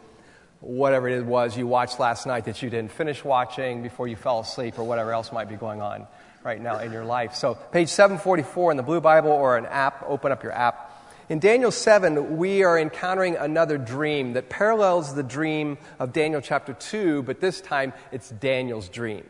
whatever 0.62 1.08
it 1.08 1.26
was 1.26 1.56
you 1.58 1.68
watched 1.68 2.00
last 2.00 2.26
night 2.26 2.46
that 2.46 2.62
you 2.62 2.70
didn't 2.70 2.92
finish 2.92 3.24
watching 3.24 3.84
before 3.84 4.08
you 4.08 4.16
fell 4.16 4.40
asleep 4.40 4.80
or 4.80 4.84
whatever 4.84 5.14
else 5.14 5.32
might 5.32 5.48
be 5.48 5.56
going 5.56 5.82
on 5.82 6.08
right 6.44 6.62
now 6.62 6.80
in 6.80 6.92
your 6.92 7.06
life. 7.06 7.36
So, 7.36 7.56
page 7.56 7.90
744 7.90 8.72
in 8.72 8.78
the 8.78 8.84
Blue 8.84 9.02
Bible 9.02 9.32
or 9.32 9.58
an 9.58 9.66
app, 9.66 10.04
open 10.08 10.32
up 10.32 10.44
your 10.44 10.52
app. 10.52 10.92
In 11.28 11.40
Daniel 11.40 11.72
7, 11.72 12.38
we 12.38 12.64
are 12.64 12.78
encountering 12.78 13.36
another 13.36 13.80
dream 13.80 14.34
that 14.34 14.48
parallels 14.48 15.16
the 15.16 15.24
dream 15.24 15.80
of 15.98 16.14
Daniel 16.14 16.42
chapter 16.42 16.74
2, 16.74 17.24
but 17.24 17.42
this 17.42 17.62
time 17.62 17.94
it's 18.12 18.30
Daniel's 18.30 18.90
dream. 18.90 19.24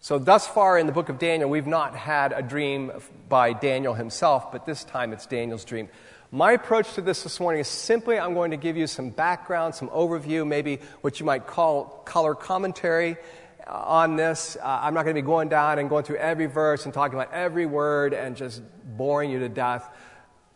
So, 0.00 0.18
thus 0.18 0.46
far 0.46 0.78
in 0.78 0.86
the 0.86 0.92
book 0.92 1.10
of 1.10 1.18
Daniel, 1.18 1.48
we've 1.48 1.66
not 1.66 1.94
had 1.94 2.32
a 2.32 2.42
dream 2.42 2.92
by 3.28 3.52
Daniel 3.52 3.94
himself, 3.94 4.50
but 4.50 4.64
this 4.64 4.84
time 4.84 5.12
it's 5.12 5.26
Daniel's 5.26 5.64
dream. 5.64 5.88
My 6.34 6.52
approach 6.52 6.94
to 6.94 7.02
this 7.02 7.24
this 7.24 7.38
morning 7.38 7.60
is 7.60 7.68
simply 7.68 8.18
I'm 8.18 8.32
going 8.32 8.52
to 8.52 8.56
give 8.56 8.74
you 8.74 8.86
some 8.86 9.10
background, 9.10 9.74
some 9.74 9.90
overview, 9.90 10.46
maybe 10.46 10.78
what 11.02 11.20
you 11.20 11.26
might 11.26 11.46
call 11.46 11.84
color 12.06 12.34
commentary 12.34 13.18
uh, 13.66 13.70
on 13.70 14.16
this. 14.16 14.56
Uh, 14.56 14.80
I'm 14.82 14.94
not 14.94 15.02
going 15.02 15.14
to 15.14 15.20
be 15.20 15.26
going 15.26 15.50
down 15.50 15.78
and 15.78 15.90
going 15.90 16.04
through 16.04 16.16
every 16.16 16.46
verse 16.46 16.86
and 16.86 16.94
talking 16.94 17.18
about 17.18 17.34
every 17.34 17.66
word 17.66 18.14
and 18.14 18.34
just 18.34 18.62
boring 18.96 19.30
you 19.30 19.40
to 19.40 19.50
death. 19.50 19.86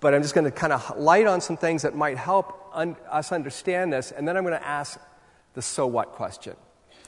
But 0.01 0.15
I'm 0.15 0.23
just 0.23 0.35
going 0.35 0.47
to 0.47 0.51
kind 0.51 0.73
of 0.73 0.97
light 0.97 1.27
on 1.27 1.43
some 1.43 1.59
things 1.59 1.83
that 1.83 1.95
might 1.95 2.17
help 2.17 2.71
un- 2.73 2.97
us 3.11 3.31
understand 3.31 3.93
this, 3.93 4.13
and 4.13 4.27
then 4.27 4.39
I'm 4.39 4.45
going 4.45 4.59
to 4.59 4.67
ask 4.67 4.99
the 5.53 5.61
so 5.61 5.87
what 5.87 6.13
question. 6.13 6.57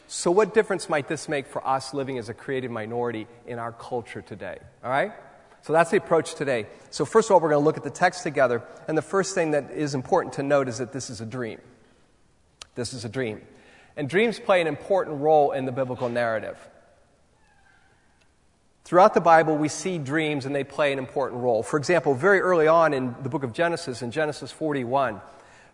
So, 0.09 0.31
what 0.31 0.53
difference 0.53 0.91
might 0.91 1.09
this 1.09 1.27
make 1.27 1.47
for 1.47 1.67
us 1.67 1.95
living 1.95 2.19
as 2.19 2.29
a 2.29 2.35
creative 2.35 2.71
minority 2.71 3.29
in 3.47 3.59
our 3.59 3.73
culture 3.73 4.21
today? 4.21 4.59
All 4.85 4.91
right? 4.91 5.13
So 5.63 5.73
that's 5.73 5.91
the 5.91 5.97
approach 5.99 6.35
today. 6.35 6.67
So, 6.91 7.05
first 7.05 7.29
of 7.29 7.35
all, 7.35 7.41
we're 7.41 7.51
going 7.51 7.61
to 7.61 7.65
look 7.65 7.77
at 7.77 7.85
the 7.85 7.91
text 7.91 8.23
together. 8.23 8.63
And 8.87 8.97
the 8.97 9.03
first 9.03 9.35
thing 9.35 9.51
that 9.51 9.71
is 9.71 9.95
important 9.95 10.35
to 10.35 10.43
note 10.43 10.69
is 10.69 10.79
that 10.79 10.93
this 10.93 11.11
is 11.11 11.21
a 11.21 11.27
dream. 11.27 11.61
This 12.75 12.93
is 12.93 13.05
a 13.05 13.09
dream. 13.09 13.43
And 13.97 14.09
dreams 14.09 14.39
play 14.39 14.61
an 14.61 14.67
important 14.67 15.21
role 15.21 15.53
in 15.53 15.67
the 15.67 15.73
biblical 15.73 16.09
narrative. 16.09 16.57
Throughout 18.85 19.13
the 19.13 19.21
Bible, 19.21 19.57
we 19.57 19.69
see 19.69 19.99
dreams 19.99 20.47
and 20.47 20.55
they 20.55 20.65
play 20.65 20.95
an 20.95 20.99
important 20.99 21.43
role. 21.43 21.63
For 21.63 21.77
example, 21.77 22.15
very 22.15 22.41
early 22.41 22.69
on 22.69 22.95
in 22.95 23.15
the 23.23 23.29
book 23.29 23.43
of 23.43 23.53
Genesis, 23.53 24.01
in 24.01 24.11
Genesis 24.11 24.51
41, 24.51 25.21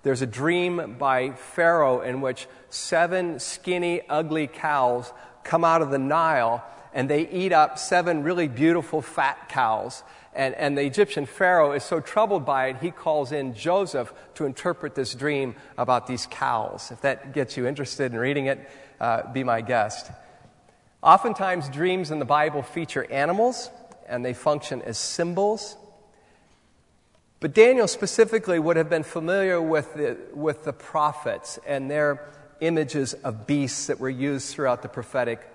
there's 0.02 0.20
a 0.20 0.26
dream 0.26 0.96
by 0.98 1.30
Pharaoh 1.30 2.00
in 2.00 2.20
which 2.20 2.48
seven 2.70 3.38
skinny, 3.38 4.02
ugly 4.08 4.48
cows 4.48 5.12
come 5.44 5.64
out 5.64 5.80
of 5.80 5.90
the 5.90 5.98
Nile 5.98 6.64
and 6.94 7.10
they 7.10 7.28
eat 7.28 7.52
up 7.52 7.78
seven 7.78 8.22
really 8.22 8.48
beautiful 8.48 9.02
fat 9.02 9.48
cows. 9.48 10.02
And, 10.32 10.54
and 10.54 10.78
the 10.78 10.82
Egyptian 10.82 11.26
Pharaoh 11.26 11.72
is 11.72 11.84
so 11.84 12.00
troubled 12.00 12.46
by 12.46 12.68
it, 12.68 12.76
he 12.78 12.90
calls 12.90 13.32
in 13.32 13.54
Joseph 13.54 14.12
to 14.36 14.46
interpret 14.46 14.94
this 14.94 15.14
dream 15.14 15.56
about 15.76 16.06
these 16.06 16.26
cows. 16.30 16.90
If 16.90 17.02
that 17.02 17.32
gets 17.34 17.56
you 17.56 17.66
interested 17.66 18.12
in 18.12 18.18
reading 18.18 18.46
it, 18.46 18.70
uh, 19.00 19.30
be 19.32 19.44
my 19.44 19.60
guest. 19.60 20.10
Oftentimes, 21.02 21.68
dreams 21.68 22.10
in 22.10 22.18
the 22.18 22.24
Bible 22.24 22.62
feature 22.62 23.04
animals, 23.10 23.70
and 24.08 24.24
they 24.24 24.32
function 24.32 24.80
as 24.82 24.96
symbols. 24.96 25.76
But 27.40 27.52
Daniel 27.54 27.86
specifically 27.86 28.58
would 28.58 28.76
have 28.76 28.88
been 28.88 29.02
familiar 29.02 29.60
with 29.60 29.94
the, 29.94 30.16
with 30.32 30.64
the 30.64 30.72
prophets 30.72 31.58
and 31.66 31.90
their 31.90 32.26
images 32.60 33.14
of 33.14 33.46
beasts 33.46 33.88
that 33.88 34.00
were 34.00 34.08
used 34.08 34.54
throughout 34.54 34.82
the 34.82 34.88
prophetic 34.88 35.46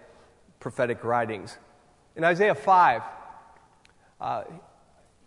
prophetic 0.59 1.03
writings. 1.03 1.57
In 2.15 2.23
Isaiah 2.23 2.55
5, 2.55 3.01
uh, 4.19 4.43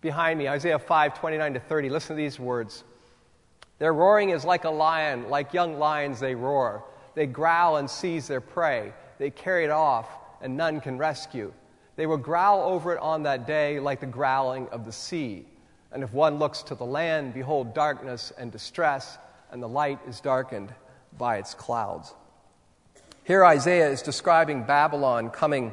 behind 0.01 0.39
me, 0.39 0.49
Isaiah 0.49 0.79
5, 0.79 1.19
29 1.19 1.55
to 1.55 1.61
30, 1.61 1.89
listen 1.89 2.17
to 2.17 2.23
these 2.23 2.39
words. 2.39 2.85
Their 3.79 3.95
roaring 3.95 4.31
is 4.31 4.45
like 4.45 4.65
a 4.65 4.71
lion, 4.71 5.29
like 5.29 5.55
young 5.55 5.79
lions 5.79 6.21
they 6.21 6.35
roar. 6.35 6.85
They 7.15 7.27
growl 7.27 7.77
and 7.77 7.89
seize 7.89 8.29
their 8.29 8.41
prey. 8.41 8.93
They 9.19 9.31
carry 9.31 9.65
it 9.65 9.71
off, 9.71 10.09
and 10.41 10.57
none 10.57 10.81
can 10.81 10.99
rescue. 10.99 11.53
They 11.97 12.07
will 12.07 12.17
growl 12.17 12.63
over 12.63 12.95
it 12.95 13.01
on 13.01 13.23
that 13.25 13.47
day 13.47 13.81
like 13.81 14.01
the 14.01 14.07
growling 14.07 14.69
of 14.69 14.85
the 14.85 14.93
sea. 14.93 15.47
And 15.93 16.03
if 16.03 16.13
one 16.13 16.39
looks 16.39 16.63
to 16.65 16.75
the 16.75 16.87
land, 16.87 17.35
behold 17.35 17.75
darkness 17.75 18.33
and 18.39 18.51
distress, 18.51 19.19
and 19.51 19.63
the 19.63 19.69
light 19.69 19.99
is 20.09 20.21
darkened 20.21 20.75
by 21.19 21.37
its 21.37 21.53
clouds. 21.53 22.15
Here, 23.25 23.45
Isaiah 23.45 23.89
is 23.89 24.03
describing 24.03 24.65
Babylon 24.65 25.31
coming 25.31 25.73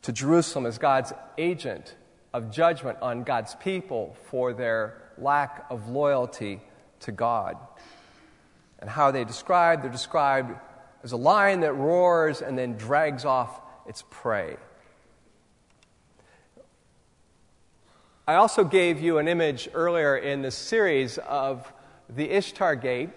to 0.00 0.12
Jerusalem 0.12 0.64
as 0.64 0.78
God's 0.78 1.12
agent 1.36 1.94
of 2.32 2.50
judgment 2.50 2.96
on 3.02 3.22
God's 3.22 3.54
people 3.56 4.16
for 4.30 4.54
their 4.54 5.02
lack 5.18 5.66
of 5.68 5.90
loyalty 5.90 6.62
to 7.00 7.12
God. 7.12 7.58
And 8.78 8.88
how 8.88 9.10
they 9.10 9.24
described, 9.24 9.84
they're 9.84 9.90
described 9.90 10.58
as 11.02 11.12
a 11.12 11.18
lion 11.18 11.60
that 11.60 11.74
roars 11.74 12.40
and 12.40 12.56
then 12.56 12.78
drags 12.78 13.26
off 13.26 13.60
its 13.86 14.02
prey. 14.08 14.56
I 18.26 18.36
also 18.36 18.64
gave 18.64 19.02
you 19.02 19.18
an 19.18 19.28
image 19.28 19.68
earlier 19.74 20.16
in 20.16 20.40
this 20.40 20.54
series 20.54 21.18
of 21.18 21.70
the 22.08 22.30
Ishtar 22.30 22.74
Gate, 22.74 23.10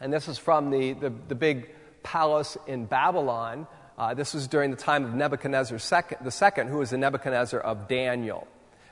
and 0.00 0.12
this 0.12 0.28
is 0.28 0.38
from 0.38 0.70
the, 0.70 0.92
the, 0.92 1.12
the 1.26 1.34
big 1.34 1.73
palace 2.04 2.56
in 2.68 2.84
Babylon. 2.84 3.66
Uh, 3.98 4.14
this 4.14 4.34
was 4.34 4.46
during 4.46 4.70
the 4.70 4.76
time 4.76 5.04
of 5.04 5.14
Nebuchadnezzar 5.14 5.78
II, 5.78 6.64
who 6.66 6.78
was 6.78 6.90
the 6.90 6.98
Nebuchadnezzar 6.98 7.58
of 7.58 7.88
Daniel. 7.88 8.46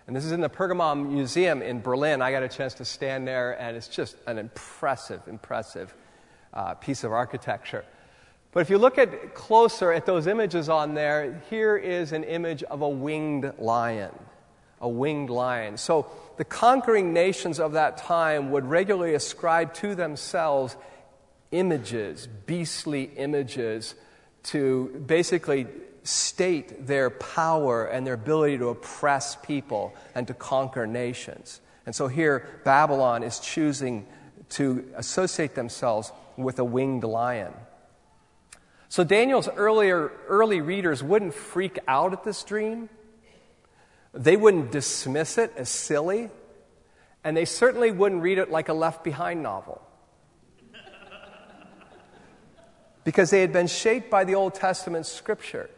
And 0.06 0.16
this 0.16 0.24
is 0.24 0.32
in 0.32 0.40
the 0.40 0.50
Pergamon 0.50 1.10
Museum 1.10 1.62
in 1.62 1.80
Berlin. 1.80 2.22
I 2.22 2.32
got 2.32 2.42
a 2.42 2.48
chance 2.48 2.74
to 2.74 2.84
stand 2.84 3.28
there, 3.28 3.52
and 3.60 3.76
it's 3.76 3.86
just 3.86 4.16
an 4.26 4.38
impressive, 4.38 5.20
impressive 5.28 5.94
uh, 6.52 6.74
piece 6.74 7.04
of 7.04 7.12
architecture. 7.12 7.84
But 8.52 8.60
if 8.60 8.70
you 8.70 8.78
look 8.78 8.98
at 8.98 9.34
closer 9.34 9.92
at 9.92 10.04
those 10.04 10.26
images 10.26 10.68
on 10.68 10.94
there, 10.94 11.42
here 11.48 11.76
is 11.76 12.12
an 12.12 12.24
image 12.24 12.62
of 12.64 12.82
a 12.82 12.88
winged 12.88 13.52
lion. 13.58 14.12
A 14.80 14.88
winged 14.88 15.30
lion. 15.30 15.76
So 15.76 16.10
the 16.36 16.44
conquering 16.44 17.12
nations 17.12 17.60
of 17.60 17.72
that 17.72 17.98
time 17.98 18.50
would 18.50 18.66
regularly 18.66 19.14
ascribe 19.14 19.72
to 19.74 19.94
themselves 19.94 20.76
images, 21.52 22.26
beastly 22.46 23.04
images, 23.16 23.94
to 24.44 25.04
basically 25.06 25.66
state 26.02 26.86
their 26.86 27.10
power 27.10 27.84
and 27.84 28.06
their 28.06 28.14
ability 28.14 28.58
to 28.58 28.68
oppress 28.70 29.36
people 29.36 29.94
and 30.14 30.26
to 30.26 30.34
conquer 30.34 30.86
nations. 30.86 31.60
And 31.86 31.94
so 31.94 32.08
here, 32.08 32.46
Babylon 32.64 33.22
is 33.22 33.38
choosing 33.38 34.06
to 34.50 34.84
associate 34.96 35.54
themselves 35.54 36.12
with 36.36 36.58
a 36.58 36.64
winged 36.64 37.04
lion. 37.04 37.52
So 38.88 39.04
Daniel's 39.04 39.48
earlier, 39.48 40.12
early 40.28 40.60
readers 40.60 41.02
wouldn't 41.02 41.34
freak 41.34 41.78
out 41.88 42.12
at 42.12 42.24
this 42.24 42.42
dream. 42.42 42.88
They 44.12 44.36
wouldn't 44.36 44.70
dismiss 44.70 45.38
it 45.38 45.52
as 45.56 45.70
silly. 45.70 46.30
And 47.24 47.36
they 47.36 47.44
certainly 47.44 47.90
wouldn't 47.90 48.22
read 48.22 48.38
it 48.38 48.50
like 48.50 48.68
a 48.68 48.74
Left 48.74 49.04
Behind 49.04 49.42
novel. 49.42 49.80
Because 53.04 53.30
they 53.30 53.40
had 53.40 53.52
been 53.52 53.66
shaped 53.66 54.10
by 54.10 54.24
the 54.24 54.34
Old 54.34 54.54
Testament 54.54 55.06
scripture. 55.06 55.68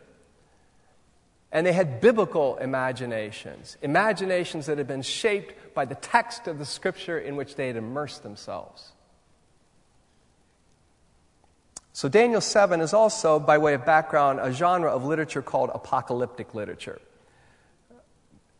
And 1.50 1.66
they 1.66 1.72
had 1.72 2.00
biblical 2.00 2.56
imaginations, 2.56 3.76
imaginations 3.80 4.66
that 4.66 4.78
had 4.78 4.88
been 4.88 5.02
shaped 5.02 5.74
by 5.74 5.84
the 5.84 5.94
text 5.94 6.48
of 6.48 6.58
the 6.58 6.64
scripture 6.64 7.18
in 7.18 7.36
which 7.36 7.54
they 7.54 7.68
had 7.68 7.76
immersed 7.76 8.24
themselves. 8.24 8.90
So, 11.92 12.08
Daniel 12.08 12.40
7 12.40 12.80
is 12.80 12.92
also, 12.92 13.38
by 13.38 13.58
way 13.58 13.74
of 13.74 13.86
background, 13.86 14.40
a 14.40 14.52
genre 14.52 14.90
of 14.90 15.04
literature 15.04 15.42
called 15.42 15.70
apocalyptic 15.72 16.52
literature. 16.52 17.00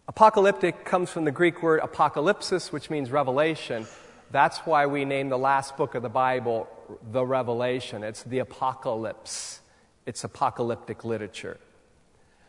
Apocalyptic 0.06 0.85
comes 0.85 1.11
from 1.11 1.25
the 1.25 1.33
Greek 1.33 1.61
word 1.61 1.80
apocalypsis, 1.80 2.71
which 2.71 2.90
means 2.90 3.11
revelation. 3.11 3.88
That's 4.35 4.59
why 4.67 4.87
we 4.87 5.05
name 5.05 5.29
the 5.29 5.38
last 5.38 5.76
book 5.76 5.95
of 5.95 6.03
the 6.03 6.09
Bible 6.09 6.67
the 7.12 7.25
Revelation. 7.25 8.03
It's 8.03 8.25
the 8.25 8.41
apocalypse. 8.41 9.61
It's 10.07 10.25
apocalyptic 10.25 11.05
literature. 11.05 11.61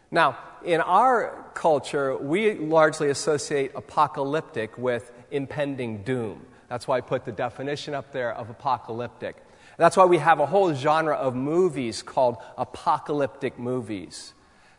Now, 0.09 0.35
in 0.63 0.81
our 0.81 1.45
culture, 1.53 2.17
we 2.17 2.55
largely 2.55 3.11
associate 3.11 3.73
apocalyptic 3.75 4.75
with 4.79 5.11
impending 5.29 6.01
doom. 6.01 6.47
That's 6.69 6.87
why 6.87 6.97
I 6.97 7.01
put 7.01 7.23
the 7.23 7.31
definition 7.31 7.93
up 7.93 8.11
there 8.11 8.33
of 8.33 8.49
apocalyptic. 8.49 9.35
That's 9.77 9.95
why 9.95 10.05
we 10.05 10.17
have 10.17 10.39
a 10.39 10.47
whole 10.47 10.73
genre 10.73 11.15
of 11.15 11.35
movies 11.35 12.01
called 12.01 12.37
apocalyptic 12.57 13.59
movies. 13.59 14.33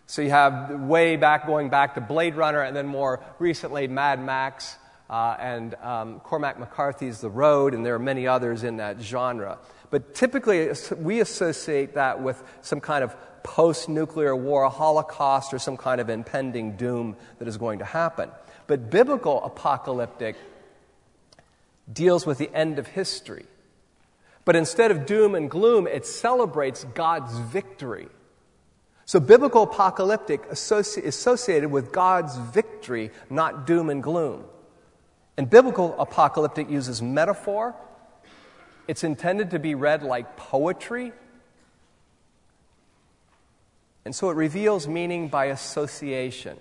So 0.06 0.22
you 0.22 0.30
have 0.30 0.80
way 0.80 1.14
back, 1.14 1.46
going 1.46 1.68
back 1.68 1.94
to 1.94 2.00
Blade 2.00 2.34
Runner, 2.34 2.62
and 2.62 2.74
then 2.74 2.88
more 2.88 3.20
recently, 3.38 3.86
Mad 3.86 4.20
Max 4.20 4.76
uh, 5.08 5.36
and 5.38 5.74
um, 5.76 6.20
Cormac 6.20 6.58
McCarthy's 6.58 7.20
The 7.20 7.30
Road, 7.30 7.74
and 7.74 7.84
there 7.84 7.94
are 7.94 8.00
many 8.00 8.26
others 8.26 8.64
in 8.64 8.78
that 8.78 9.00
genre. 9.00 9.58
But 9.90 10.14
typically, 10.14 10.70
we 10.96 11.20
associate 11.20 11.94
that 11.94 12.20
with 12.20 12.42
some 12.62 12.80
kind 12.80 13.04
of 13.04 13.14
post 13.42 13.88
nuclear 13.88 14.34
war, 14.34 14.68
Holocaust, 14.68 15.54
or 15.54 15.58
some 15.58 15.76
kind 15.76 16.00
of 16.00 16.10
impending 16.10 16.76
doom 16.76 17.16
that 17.38 17.46
is 17.46 17.56
going 17.56 17.78
to 17.78 17.84
happen. 17.84 18.30
But 18.66 18.90
biblical 18.90 19.44
apocalyptic 19.44 20.34
deals 21.92 22.26
with 22.26 22.38
the 22.38 22.52
end 22.52 22.80
of 22.80 22.88
history. 22.88 23.46
But 24.44 24.56
instead 24.56 24.90
of 24.90 25.06
doom 25.06 25.34
and 25.34 25.48
gloom, 25.48 25.86
it 25.86 26.06
celebrates 26.06 26.84
God's 26.94 27.38
victory. 27.38 28.08
So 29.04 29.20
biblical 29.20 29.62
apocalyptic 29.62 30.50
associ- 30.50 31.04
associated 31.04 31.70
with 31.70 31.92
God's 31.92 32.36
victory, 32.36 33.12
not 33.30 33.66
doom 33.66 33.88
and 33.88 34.02
gloom. 34.02 34.44
And 35.36 35.50
biblical 35.50 35.98
apocalyptic 35.98 36.70
uses 36.70 37.02
metaphor. 37.02 37.74
It's 38.88 39.04
intended 39.04 39.50
to 39.50 39.58
be 39.58 39.74
read 39.74 40.02
like 40.02 40.36
poetry. 40.36 41.12
And 44.04 44.14
so 44.14 44.30
it 44.30 44.36
reveals 44.36 44.86
meaning 44.86 45.28
by 45.28 45.46
association. 45.46 46.56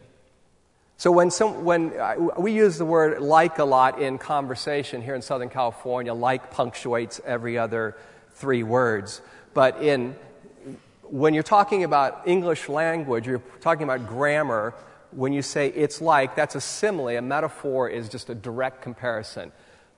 So 0.98 1.12
when, 1.12 1.30
some, 1.30 1.66
when 1.66 1.94
we 2.38 2.54
use 2.54 2.78
the 2.78 2.86
word 2.86 3.22
like 3.22 3.60
a 3.60 3.66
lot 3.66 4.02
in 4.02 4.18
conversation 4.18 5.02
here 5.02 5.14
in 5.14 5.22
Southern 5.22 5.50
California, 5.50 6.14
like 6.14 6.52
punctuates 6.52 7.22
every 7.26 7.58
other 7.58 7.96
three 8.32 8.64
words. 8.64 9.22
But 9.54 9.82
in, 9.82 10.16
when 11.04 11.34
you're 11.34 11.44
talking 11.44 11.84
about 11.84 12.24
English 12.26 12.70
language, 12.70 13.28
you're 13.28 13.44
talking 13.62 13.84
about 13.84 14.08
grammar, 14.08 14.74
when 15.12 15.34
you 15.34 15.42
say 15.42 15.68
it's 15.68 16.02
like, 16.02 16.36
that's 16.36 16.56
a 16.56 16.62
simile. 16.62 17.18
A 17.18 17.22
metaphor 17.22 17.90
is 17.90 18.10
just 18.10 18.30
a 18.30 18.36
direct 18.36 18.82
comparison. 18.82 19.52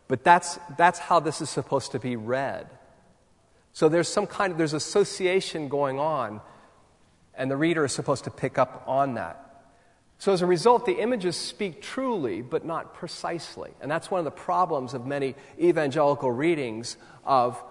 But 0.07 0.23
that's, 0.23 0.59
that's 0.77 0.99
how 0.99 1.19
this 1.19 1.41
is 1.41 1.49
supposed 1.49 1.91
to 1.91 1.99
be 1.99 2.15
read. 2.15 2.69
So 3.73 3.89
there's 3.89 4.07
some 4.07 4.25
kind 4.25 4.51
of, 4.51 4.57
there's 4.57 4.73
association 4.73 5.67
going 5.67 5.99
on, 5.99 6.41
and 7.35 7.51
the 7.51 7.57
reader 7.57 7.85
is 7.85 7.91
supposed 7.91 8.23
to 8.23 8.31
pick 8.31 8.57
up 8.57 8.83
on 8.87 9.15
that. 9.15 9.43
So 10.17 10.33
as 10.33 10.41
a 10.41 10.47
result, 10.47 10.85
the 10.85 10.99
images 10.99 11.35
speak 11.35 11.81
truly, 11.81 12.41
but 12.41 12.65
not 12.65 12.95
precisely. 12.95 13.71
And 13.81 13.91
that's 13.91 14.09
one 14.09 14.17
of 14.19 14.25
the 14.25 14.31
problems 14.31 14.95
of 14.95 15.05
many 15.05 15.35
evangelical 15.59 16.31
readings 16.31 16.97
of 17.23 17.61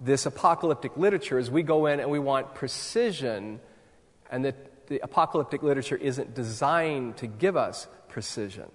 this 0.00 0.26
apocalyptic 0.26 0.96
literature 0.96 1.38
is 1.38 1.48
we 1.48 1.62
go 1.62 1.86
in 1.86 2.00
and 2.00 2.10
we 2.10 2.18
want 2.18 2.56
precision, 2.56 3.60
and 4.30 4.44
that 4.44 4.71
the 4.86 5.00
apocalyptic 5.02 5.62
literature 5.62 5.96
isn't 5.96 6.34
designed 6.34 7.16
to 7.18 7.26
give 7.26 7.56
us 7.56 7.86
precision. 8.08 8.70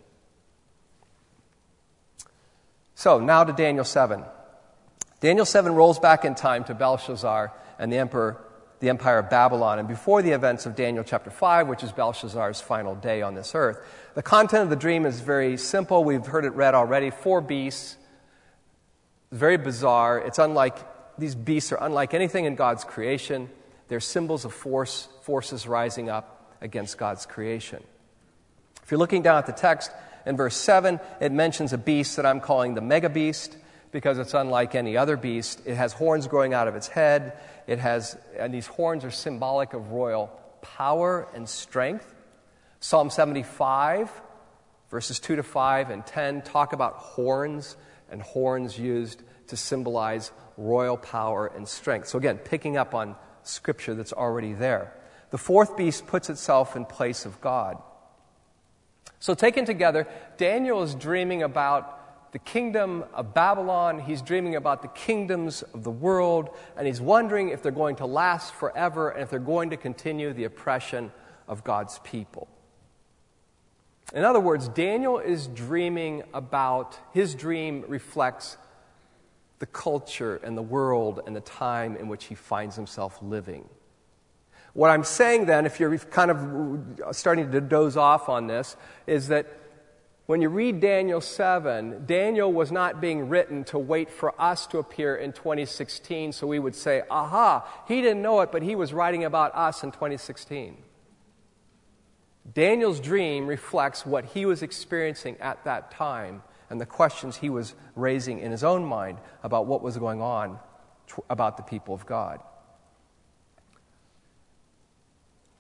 So, 2.96 3.20
now 3.20 3.44
to 3.44 3.54
Daniel 3.54 3.86
7. 3.86 4.24
Daniel 5.20 5.46
7 5.46 5.74
rolls 5.74 6.00
back 6.00 6.26
in 6.26 6.36
time 6.36 6.64
to 6.64 6.74
Belshazzar 6.74 7.54
and 7.78 7.92
the 7.92 7.98
emperor, 7.98 8.44
the 8.80 8.90
empire 8.90 9.20
of 9.20 9.30
Babylon, 9.30 9.80
and 9.80 9.88
before 9.88 10.22
the 10.22 10.32
events 10.32 10.66
of 10.66 10.76
Daniel 10.76 11.04
chapter 11.04 11.30
5, 11.30 11.68
which 11.68 11.84
is 11.84 11.92
Belshazzar's 11.92 12.62
final 12.62 12.96
day 12.96 13.22
on 13.22 13.36
this 13.36 13.54
earth. 13.54 13.80
The 14.16 14.24
content 14.24 14.64
of 14.64 14.70
the 14.70 14.76
dream 14.76 15.06
is 15.06 15.20
very 15.20 15.58
simple. 15.58 16.04
We've 16.04 16.26
heard 16.26 16.46
it 16.46 16.54
read 16.54 16.74
already. 16.74 17.10
Four 17.10 17.42
beasts. 17.42 17.98
Very 19.32 19.58
bizarre. 19.58 20.20
It's 20.20 20.40
unlike, 20.40 20.78
these 21.20 21.36
beasts 21.36 21.72
are 21.72 21.84
unlike 21.84 22.14
anything 22.14 22.46
in 22.46 22.56
God's 22.56 22.84
creation. 22.84 23.50
They're 23.88 24.00
symbols 24.00 24.46
of 24.46 24.54
force, 24.54 25.08
forces 25.22 25.68
rising 25.68 26.10
up 26.10 26.56
against 26.62 26.98
God's 26.98 27.26
creation. 27.26 27.84
If 28.84 28.92
you're 28.92 28.98
looking 28.98 29.22
down 29.22 29.38
at 29.38 29.46
the 29.46 29.54
text, 29.54 29.92
in 30.26 30.36
verse 30.36 30.58
7, 30.58 31.00
it 31.22 31.32
mentions 31.32 31.74
a 31.74 31.78
beast 31.78 32.18
that 32.18 32.26
I'm 32.26 32.42
calling 32.42 32.74
the 32.74 32.82
mega 32.82 33.10
beast 33.10 33.58
because 33.92 34.20
it's 34.20 34.34
unlike 34.34 34.76
any 34.76 34.98
other 34.98 35.16
beast. 35.16 35.62
It 35.66 35.76
has 35.76 35.94
horns 35.94 36.28
growing 36.28 36.54
out 36.54 36.68
of 36.68 36.76
its 36.76 36.88
head. 36.88 37.38
It 37.66 37.80
has, 37.80 38.18
and 38.38 38.54
these 38.54 38.68
horns 38.68 39.06
are 39.06 39.12
symbolic 39.12 39.74
of 39.74 39.92
royal 39.92 40.28
power 40.62 41.28
and 41.34 41.48
strength. 41.48 42.14
Psalm 42.80 43.10
75, 43.10 44.12
verses 44.90 45.20
2 45.20 45.38
to 45.38 45.44
5 45.44 45.90
and 45.90 46.06
10 46.06 46.42
talk 46.42 46.74
about 46.74 46.96
horns 46.96 47.78
and 48.12 48.22
horns 48.22 48.78
used 48.78 49.24
to 49.48 49.58
symbolize 49.58 50.32
royal 50.58 50.98
power 50.98 51.48
and 51.48 51.68
strength. 51.68 52.08
So, 52.08 52.18
again, 52.18 52.38
picking 52.38 52.78
up 52.78 52.94
on 52.94 53.16
scripture 53.48 53.94
that's 53.94 54.14
already 54.14 54.54
there. 54.54 54.94
The 55.30 55.38
fourth 55.38 55.76
beast 55.76 56.08
puts 56.08 56.30
itself 56.30 56.76
in 56.76 56.86
place 56.86 57.26
of 57.26 57.40
God. 57.42 57.82
So, 59.20 59.34
taken 59.34 59.66
together, 59.66 60.08
Daniel 60.38 60.84
is 60.84 60.94
dreaming 60.94 61.44
about 61.44 62.32
the 62.32 62.40
kingdom 62.40 63.04
of 63.14 63.34
Babylon. 63.34 64.00
He's 64.00 64.22
dreaming 64.22 64.56
about 64.56 64.82
the 64.82 64.90
kingdoms 64.90 65.64
of 65.64 65.84
the 65.84 65.92
world, 65.92 66.50
and 66.78 66.86
he's 66.86 67.02
wondering 67.02 67.50
if 67.50 67.64
they're 67.64 67.72
going 67.72 67.96
to 67.98 68.06
last 68.06 68.54
forever 68.54 69.10
and 69.10 69.24
if 69.24 69.30
they're 69.30 69.40
going 69.40 69.72
to 69.72 69.78
continue 69.78 70.34
the 70.34 70.44
oppression 70.44 71.12
of 71.48 71.64
God's 71.64 72.00
people. 72.04 72.48
In 74.14 74.24
other 74.24 74.40
words, 74.40 74.70
Daniel 74.70 75.20
is 75.20 75.48
dreaming 75.48 76.24
about, 76.34 76.98
his 77.14 77.36
dream 77.36 77.84
reflects 77.88 78.58
the 79.60 79.66
culture 79.66 80.36
and 80.44 80.58
the 80.58 80.62
world 80.62 81.22
and 81.26 81.36
the 81.36 81.42
time 81.42 81.96
in 81.96 82.08
which 82.08 82.26
he 82.26 82.36
finds 82.36 82.76
himself 82.76 83.20
living. 83.22 83.68
What 84.74 84.92
I'm 84.92 85.04
saying 85.04 85.46
then, 85.46 85.66
if 85.66 85.80
you're 85.80 85.98
kind 85.98 86.30
of 86.30 87.16
starting 87.16 87.52
to 87.52 87.62
doze 87.62 87.98
off 87.98 88.30
on 88.30 88.46
this, 88.46 88.76
is 89.08 89.30
that 89.30 89.48
when 90.28 90.42
you 90.42 90.50
read 90.50 90.82
Daniel 90.82 91.22
7, 91.22 92.04
Daniel 92.06 92.52
was 92.52 92.72
not 92.72 93.00
being 93.00 93.30
written 93.30 93.64
to 93.66 93.80
wait 93.80 94.10
for 94.12 94.40
us 94.40 94.68
to 94.68 94.78
appear 94.78 95.16
in 95.16 95.32
2016 95.32 96.34
so 96.34 96.46
we 96.46 96.60
would 96.60 96.76
say, 96.76 97.02
aha, 97.10 97.66
he 97.88 98.02
didn't 98.02 98.22
know 98.22 98.42
it, 98.42 98.52
but 98.52 98.62
he 98.62 98.76
was 98.76 98.94
writing 98.94 99.24
about 99.24 99.56
us 99.56 99.84
in 99.84 99.92
2016. 99.92 100.78
Daniel's 102.54 103.00
dream 103.00 103.48
reflects 103.48 104.06
what 104.06 104.26
he 104.26 104.46
was 104.46 104.62
experiencing 104.62 105.38
at 105.40 105.64
that 105.64 105.92
time 105.92 106.44
and 106.70 106.80
the 106.82 106.86
questions 106.86 107.38
he 107.38 107.50
was 107.50 107.76
raising 107.96 108.40
in 108.40 108.52
his 108.52 108.64
own 108.64 108.84
mind 108.84 109.18
about 109.44 109.66
what 109.66 109.82
was 109.82 109.98
going 109.98 110.22
on 110.22 110.60
about 111.30 111.58
the 111.58 111.64
people 111.64 111.94
of 111.94 112.06
God. 112.06 112.40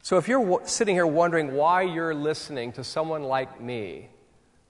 So, 0.01 0.17
if 0.17 0.27
you're 0.27 0.43
w- 0.43 0.61
sitting 0.63 0.95
here 0.95 1.07
wondering 1.07 1.53
why 1.53 1.81
you're 1.81 2.15
listening 2.15 2.71
to 2.73 2.83
someone 2.83 3.23
like 3.23 3.59
me 3.59 4.09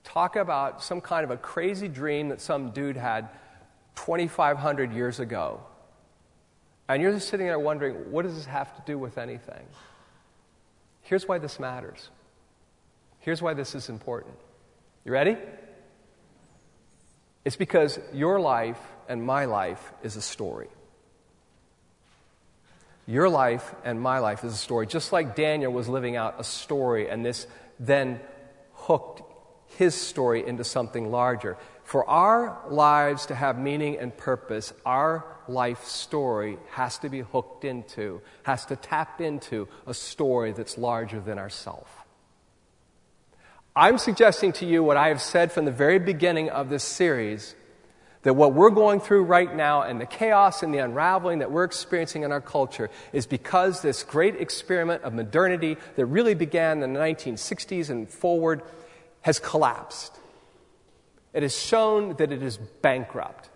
talk 0.04 0.36
about 0.36 0.82
some 0.82 1.02
kind 1.02 1.24
of 1.24 1.32
a 1.32 1.38
crazy 1.38 1.88
dream 1.88 2.30
that 2.30 2.40
some 2.40 2.72
dude 2.72 2.98
had 2.98 3.30
2,500 3.96 4.94
years 4.94 5.20
ago, 5.20 5.60
and 6.88 7.02
you're 7.02 7.12
just 7.12 7.28
sitting 7.28 7.46
there 7.46 7.60
wondering, 7.60 8.12
what 8.12 8.24
does 8.24 8.36
this 8.36 8.46
have 8.46 8.74
to 8.78 8.82
do 8.86 8.98
with 8.98 9.18
anything? 9.18 9.66
Here's 11.02 11.28
why 11.28 11.38
this 11.38 11.60
matters. 11.60 12.10
Here's 13.20 13.42
why 13.42 13.54
this 13.54 13.76
is 13.76 13.90
important. 13.90 14.36
You 15.04 15.12
ready? 15.12 15.36
It's 17.46 17.56
because 17.56 18.00
your 18.14 18.40
life 18.40 18.80
and 19.08 19.24
my 19.24 19.46
life 19.46 19.94
is 20.04 20.16
a 20.16 20.22
story. 20.22 20.68
Your 23.06 23.30
life 23.30 23.74
and 23.86 24.02
my 24.02 24.20
life 24.20 24.44
is 24.44 24.54
a 24.54 24.58
story. 24.58 24.86
Just 24.86 25.14
like 25.14 25.36
Daniel 25.36 25.72
was 25.72 25.88
living 25.88 26.18
out 26.18 26.36
a 26.40 26.44
story, 26.44 27.10
and 27.10 27.26
this 27.26 27.48
then 27.80 28.20
hooked 28.74 29.22
his 29.78 29.96
story 29.96 30.46
into 30.46 30.64
something 30.64 31.10
larger. 31.10 31.58
For 31.84 32.08
our 32.10 32.60
lives 32.70 33.28
to 33.28 33.36
have 33.36 33.58
meaning 33.58 33.98
and 33.98 34.16
purpose, 34.16 34.74
our 34.86 35.24
life 35.48 35.86
story 35.86 36.58
has 36.72 36.98
to 37.00 37.10
be 37.10 37.22
hooked 37.22 37.64
into, 37.64 38.22
has 38.44 38.66
to 38.66 38.76
tap 38.76 39.22
into 39.22 39.70
a 39.86 39.94
story 39.94 40.52
that's 40.52 40.78
larger 40.78 41.22
than 41.22 41.40
ourselves. 41.40 41.90
I'm 43.78 44.00
suggesting 44.00 44.54
to 44.54 44.66
you 44.66 44.82
what 44.82 44.98
I 44.98 45.10
have 45.10 45.22
said 45.22 45.52
from 45.52 45.66
the 45.66 45.72
very 45.72 46.00
beginning 46.00 46.50
of 46.50 46.68
this 46.68 46.84
series 46.84 47.54
that 48.24 48.34
what 48.34 48.56
we're 48.56 48.72
going 48.72 49.00
through 49.00 49.26
right 49.26 49.56
now 49.56 49.84
and 49.84 50.02
the 50.02 50.08
chaos 50.08 50.64
and 50.64 50.74
the 50.74 50.80
unraveling 50.80 51.40
that 51.40 51.52
we're 51.52 51.64
experiencing 51.64 52.24
in 52.24 52.32
our 52.32 52.42
culture 52.42 52.90
is 53.14 53.28
because 53.28 53.84
this 53.84 54.02
great 54.02 54.36
experiment 54.38 55.04
of 55.04 55.14
modernity 55.14 55.78
that 55.96 56.08
really 56.08 56.34
began 56.34 56.82
in 56.82 56.92
the 56.92 57.00
1960s 57.00 57.92
and 57.92 58.10
forward 58.10 58.64
has 59.22 59.38
collapsed. 59.38 60.18
It 61.32 61.44
has 61.44 61.56
shown 61.56 62.16
that 62.16 62.32
it 62.32 62.42
is 62.42 62.58
bankrupt. 62.58 63.48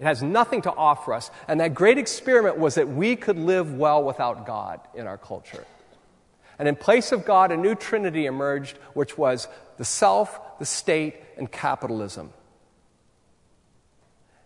It 0.00 0.04
has 0.04 0.22
nothing 0.22 0.62
to 0.62 0.72
offer 0.72 1.12
us. 1.12 1.30
And 1.48 1.60
that 1.60 1.74
great 1.74 1.98
experiment 1.98 2.56
was 2.56 2.76
that 2.76 2.88
we 2.88 3.14
could 3.14 3.36
live 3.36 3.74
well 3.74 4.04
without 4.04 4.46
God 4.46 4.80
in 4.94 5.06
our 5.06 5.18
culture. 5.18 5.66
And 6.58 6.68
in 6.68 6.76
place 6.76 7.12
of 7.12 7.24
God, 7.24 7.52
a 7.52 7.56
new 7.56 7.74
trinity 7.74 8.26
emerged, 8.26 8.76
which 8.94 9.18
was 9.18 9.48
the 9.76 9.84
self, 9.84 10.58
the 10.58 10.66
state, 10.66 11.16
and 11.36 11.50
capitalism. 11.50 12.32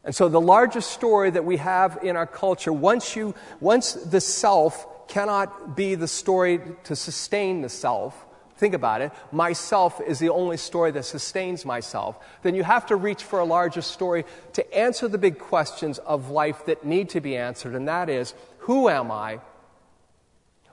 And 0.04 0.14
so, 0.14 0.28
the 0.28 0.40
largest 0.40 0.90
story 0.92 1.30
that 1.30 1.44
we 1.44 1.58
have 1.58 1.98
in 2.02 2.16
our 2.16 2.26
culture, 2.26 2.72
once, 2.72 3.14
you, 3.14 3.34
once 3.60 3.92
the 3.92 4.20
self 4.20 5.06
cannot 5.08 5.76
be 5.76 5.94
the 5.96 6.08
story 6.08 6.60
to 6.84 6.96
sustain 6.96 7.60
the 7.60 7.68
self, 7.68 8.26
think 8.56 8.74
about 8.74 9.00
it, 9.00 9.12
myself 9.32 10.00
is 10.00 10.18
the 10.18 10.28
only 10.28 10.56
story 10.56 10.90
that 10.92 11.04
sustains 11.04 11.64
myself, 11.64 12.18
then 12.42 12.54
you 12.54 12.62
have 12.62 12.86
to 12.86 12.96
reach 12.96 13.22
for 13.22 13.38
a 13.40 13.44
larger 13.44 13.82
story 13.82 14.24
to 14.52 14.74
answer 14.76 15.08
the 15.08 15.18
big 15.18 15.38
questions 15.38 15.98
of 15.98 16.30
life 16.30 16.66
that 16.66 16.84
need 16.84 17.08
to 17.10 17.20
be 17.20 17.36
answered, 17.36 17.74
and 17.74 17.88
that 17.88 18.08
is 18.08 18.34
who 18.60 18.88
am 18.88 19.10
I? 19.10 19.40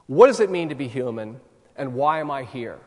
What 0.08 0.28
does 0.28 0.40
it 0.40 0.50
mean 0.50 0.70
to 0.70 0.76
be 0.76 0.88
human? 0.88 1.40
And 1.76 1.94
why 1.94 2.20
am 2.20 2.32
I 2.32 2.44
here? 2.44 2.80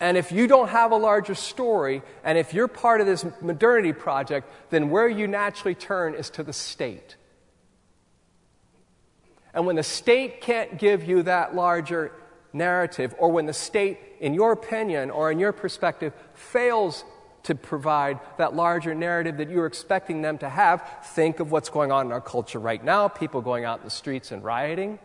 And 0.00 0.16
if 0.16 0.30
you 0.30 0.46
don't 0.46 0.68
have 0.68 0.92
a 0.92 0.96
larger 0.96 1.34
story, 1.34 2.02
and 2.22 2.38
if 2.38 2.54
you're 2.54 2.68
part 2.68 3.00
of 3.00 3.06
this 3.06 3.26
modernity 3.40 3.92
project, 3.92 4.48
then 4.70 4.90
where 4.90 5.08
you 5.08 5.26
naturally 5.26 5.74
turn 5.74 6.14
is 6.14 6.30
to 6.30 6.42
the 6.42 6.52
state. 6.52 7.16
And 9.52 9.66
when 9.66 9.76
the 9.76 9.82
state 9.82 10.40
can't 10.40 10.78
give 10.78 11.04
you 11.04 11.24
that 11.24 11.54
larger 11.54 12.12
narrative, 12.52 13.14
or 13.18 13.30
when 13.32 13.46
the 13.46 13.52
state, 13.52 13.98
in 14.20 14.34
your 14.34 14.52
opinion 14.52 15.10
or 15.10 15.32
in 15.32 15.40
your 15.40 15.52
perspective, 15.52 16.12
fails 16.34 17.04
to 17.48 17.54
provide 17.54 18.20
that 18.36 18.54
larger 18.54 18.94
narrative 18.94 19.38
that 19.38 19.48
you're 19.48 19.64
expecting 19.64 20.20
them 20.20 20.36
to 20.36 20.48
have, 20.50 20.86
think 21.02 21.40
of 21.40 21.50
what's 21.50 21.70
going 21.70 21.90
on 21.90 22.04
in 22.04 22.12
our 22.12 22.20
culture 22.20 22.58
right 22.58 22.84
now 22.84 23.08
people 23.08 23.40
going 23.40 23.64
out 23.64 23.78
in 23.78 23.84
the 23.84 23.90
streets 23.90 24.32
and 24.32 24.44
rioting. 24.44 24.98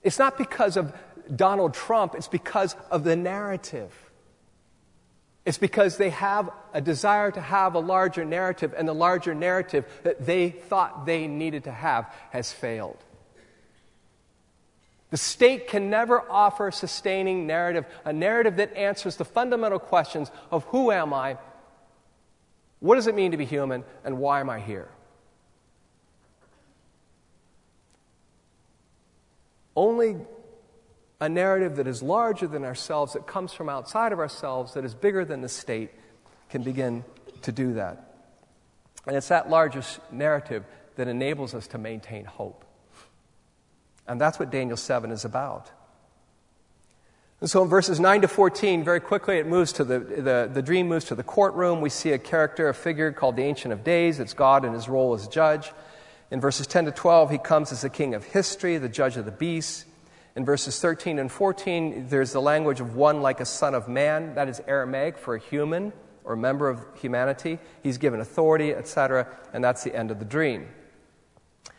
It's 0.00 0.18
not 0.18 0.38
because 0.38 0.76
of 0.76 0.94
Donald 1.34 1.74
Trump, 1.74 2.14
it's 2.14 2.28
because 2.28 2.76
of 2.88 3.02
the 3.02 3.16
narrative. 3.16 3.92
It's 5.44 5.58
because 5.58 5.96
they 5.96 6.10
have 6.10 6.50
a 6.72 6.80
desire 6.80 7.32
to 7.32 7.40
have 7.40 7.74
a 7.74 7.80
larger 7.80 8.24
narrative, 8.24 8.74
and 8.76 8.86
the 8.86 8.94
larger 8.94 9.34
narrative 9.34 9.86
that 10.04 10.24
they 10.24 10.50
thought 10.50 11.04
they 11.04 11.26
needed 11.26 11.64
to 11.64 11.72
have 11.72 12.14
has 12.30 12.52
failed. 12.52 13.02
The 15.10 15.16
state 15.16 15.68
can 15.68 15.88
never 15.88 16.20
offer 16.30 16.68
a 16.68 16.72
sustaining 16.72 17.46
narrative, 17.46 17.86
a 18.04 18.12
narrative 18.12 18.56
that 18.56 18.74
answers 18.74 19.16
the 19.16 19.24
fundamental 19.24 19.78
questions 19.78 20.30
of 20.50 20.64
who 20.64 20.90
am 20.90 21.14
I, 21.14 21.38
what 22.80 22.94
does 22.94 23.06
it 23.06 23.14
mean 23.14 23.32
to 23.32 23.36
be 23.36 23.44
human, 23.44 23.84
and 24.04 24.18
why 24.18 24.40
am 24.40 24.50
I 24.50 24.60
here? 24.60 24.88
Only 29.74 30.16
a 31.20 31.28
narrative 31.28 31.76
that 31.76 31.86
is 31.86 32.02
larger 32.02 32.46
than 32.46 32.64
ourselves, 32.64 33.14
that 33.14 33.26
comes 33.26 33.52
from 33.52 33.68
outside 33.68 34.12
of 34.12 34.18
ourselves, 34.18 34.74
that 34.74 34.84
is 34.84 34.94
bigger 34.94 35.24
than 35.24 35.40
the 35.40 35.48
state, 35.48 35.90
can 36.50 36.62
begin 36.62 37.04
to 37.42 37.52
do 37.52 37.74
that. 37.74 38.14
And 39.06 39.16
it's 39.16 39.28
that 39.28 39.48
largest 39.48 40.00
narrative 40.12 40.64
that 40.96 41.08
enables 41.08 41.54
us 41.54 41.66
to 41.68 41.78
maintain 41.78 42.24
hope. 42.24 42.64
And 44.08 44.20
that's 44.20 44.38
what 44.38 44.50
Daniel 44.50 44.76
7 44.76 45.10
is 45.10 45.24
about. 45.24 45.70
And 47.40 47.48
so 47.48 47.62
in 47.62 47.68
verses 47.68 48.00
9 48.00 48.22
to 48.22 48.28
14, 48.28 48.82
very 48.82 49.00
quickly 49.00 49.38
it 49.38 49.46
moves 49.46 49.72
to 49.74 49.84
the, 49.84 50.00
the, 50.00 50.50
the 50.52 50.62
dream 50.62 50.88
moves 50.88 51.04
to 51.06 51.14
the 51.14 51.22
courtroom. 51.22 51.80
We 51.80 51.90
see 51.90 52.10
a 52.10 52.18
character, 52.18 52.68
a 52.68 52.74
figure 52.74 53.12
called 53.12 53.36
the 53.36 53.44
Ancient 53.44 53.72
of 53.72 53.84
Days. 53.84 54.18
It's 54.18 54.34
God 54.34 54.64
in 54.64 54.72
his 54.72 54.88
role 54.88 55.14
as 55.14 55.28
judge. 55.28 55.70
In 56.30 56.40
verses 56.40 56.66
10 56.66 56.86
to 56.86 56.90
12, 56.90 57.30
he 57.30 57.38
comes 57.38 57.70
as 57.70 57.82
the 57.82 57.90
king 57.90 58.14
of 58.14 58.24
history, 58.24 58.76
the 58.78 58.88
judge 58.88 59.16
of 59.16 59.24
the 59.24 59.30
beasts. 59.30 59.84
In 60.34 60.44
verses 60.44 60.80
13 60.80 61.18
and 61.18 61.30
14, 61.30 62.08
there's 62.08 62.32
the 62.32 62.40
language 62.40 62.80
of 62.80 62.96
one 62.96 63.22
like 63.22 63.40
a 63.40 63.46
son 63.46 63.74
of 63.74 63.88
man. 63.88 64.34
That 64.34 64.48
is 64.48 64.60
Aramaic 64.66 65.16
for 65.16 65.36
a 65.36 65.38
human 65.40 65.92
or 66.24 66.34
a 66.34 66.36
member 66.36 66.68
of 66.68 66.80
humanity. 67.00 67.58
He's 67.82 67.98
given 67.98 68.20
authority, 68.20 68.74
etc., 68.74 69.28
and 69.52 69.64
that's 69.64 69.84
the 69.84 69.94
end 69.94 70.10
of 70.10 70.18
the 70.18 70.24
dream. 70.24 70.68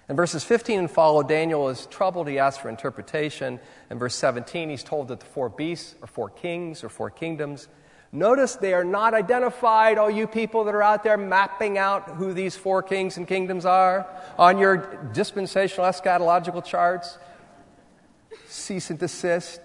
In 0.09 0.15
verses 0.15 0.43
15 0.43 0.79
and 0.79 0.91
follow, 0.91 1.21
Daniel 1.21 1.69
is 1.69 1.85
troubled. 1.85 2.27
He 2.27 2.39
asks 2.39 2.59
for 2.59 2.67
interpretation. 2.67 3.59
In 3.91 3.99
verse 3.99 4.15
17, 4.15 4.69
he's 4.69 4.83
told 4.83 5.09
that 5.09 5.19
the 5.19 5.25
four 5.27 5.49
beasts 5.49 5.95
are 6.01 6.07
four 6.07 6.29
kings 6.29 6.83
or 6.83 6.89
four 6.89 7.11
kingdoms. 7.11 7.67
Notice 8.11 8.55
they 8.55 8.73
are 8.73 8.83
not 8.83 9.13
identified, 9.13 9.99
all 9.99 10.09
you 10.09 10.25
people 10.25 10.63
that 10.63 10.73
are 10.73 10.81
out 10.81 11.03
there 11.03 11.15
mapping 11.15 11.77
out 11.77 12.09
who 12.15 12.33
these 12.33 12.55
four 12.55 12.81
kings 12.81 13.17
and 13.17 13.27
kingdoms 13.27 13.67
are 13.67 14.07
on 14.35 14.57
your 14.57 14.77
dispensational 15.13 15.85
eschatological 15.85 16.65
charts 16.65 17.19
cease 18.47 18.89
and 18.89 18.97
desist. 18.97 19.61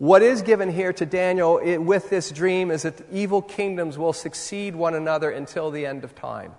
What 0.00 0.22
is 0.22 0.40
given 0.40 0.72
here 0.72 0.94
to 0.94 1.04
Daniel 1.04 1.58
it, 1.58 1.76
with 1.76 2.08
this 2.08 2.30
dream 2.30 2.70
is 2.70 2.84
that 2.84 2.96
the 2.96 3.04
evil 3.14 3.42
kingdoms 3.42 3.98
will 3.98 4.14
succeed 4.14 4.74
one 4.74 4.94
another 4.94 5.30
until 5.30 5.70
the 5.70 5.84
end 5.84 6.04
of 6.04 6.14
time. 6.14 6.54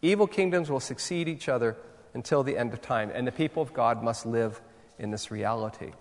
Evil 0.00 0.26
kingdoms 0.26 0.70
will 0.70 0.80
succeed 0.80 1.28
each 1.28 1.50
other 1.50 1.76
until 2.14 2.42
the 2.42 2.56
end 2.56 2.72
of 2.72 2.80
time, 2.80 3.10
and 3.12 3.26
the 3.26 3.32
people 3.32 3.62
of 3.62 3.74
God 3.74 4.02
must 4.02 4.24
live 4.24 4.62
in 4.98 5.10
this 5.10 5.30
reality. 5.30 5.92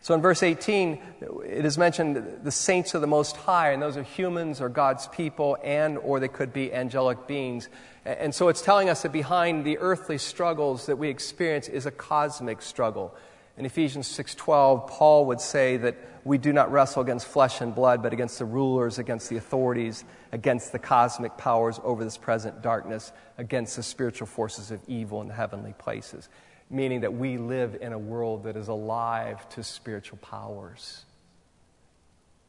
So 0.00 0.12
in 0.12 0.22
verse 0.22 0.42
18, 0.42 1.00
it 1.46 1.64
is 1.64 1.78
mentioned 1.78 2.40
the 2.42 2.50
saints 2.50 2.92
of 2.92 3.00
the 3.00 3.06
Most 3.06 3.36
High, 3.36 3.70
and 3.70 3.80
those 3.80 3.96
are 3.96 4.02
humans 4.02 4.60
or 4.60 4.68
God's 4.68 5.06
people, 5.06 5.56
and 5.62 5.98
or 5.98 6.18
they 6.18 6.26
could 6.26 6.52
be 6.52 6.74
angelic 6.74 7.28
beings. 7.28 7.68
And 8.04 8.34
so 8.34 8.48
it's 8.48 8.60
telling 8.60 8.88
us 8.88 9.02
that 9.02 9.12
behind 9.12 9.64
the 9.64 9.78
earthly 9.78 10.18
struggles 10.18 10.86
that 10.86 10.96
we 10.96 11.10
experience 11.10 11.68
is 11.68 11.86
a 11.86 11.92
cosmic 11.92 12.60
struggle. 12.60 13.14
In 13.60 13.66
Ephesians 13.66 14.06
6:12, 14.06 14.86
Paul 14.86 15.26
would 15.26 15.38
say 15.38 15.76
that 15.76 15.94
we 16.24 16.38
do 16.38 16.50
not 16.50 16.72
wrestle 16.72 17.02
against 17.02 17.26
flesh 17.26 17.60
and 17.60 17.74
blood, 17.74 18.02
but 18.02 18.14
against 18.14 18.38
the 18.38 18.46
rulers, 18.46 18.98
against 18.98 19.28
the 19.28 19.36
authorities, 19.36 20.02
against 20.32 20.72
the 20.72 20.78
cosmic 20.78 21.36
powers 21.36 21.78
over 21.84 22.02
this 22.02 22.16
present 22.16 22.62
darkness, 22.62 23.12
against 23.36 23.76
the 23.76 23.82
spiritual 23.82 24.26
forces 24.26 24.70
of 24.70 24.80
evil 24.88 25.20
in 25.20 25.28
the 25.28 25.34
heavenly 25.34 25.74
places. 25.74 26.30
Meaning 26.70 27.02
that 27.02 27.12
we 27.12 27.36
live 27.36 27.76
in 27.82 27.92
a 27.92 27.98
world 27.98 28.44
that 28.44 28.56
is 28.56 28.68
alive 28.68 29.46
to 29.50 29.62
spiritual 29.62 30.16
powers. 30.22 31.04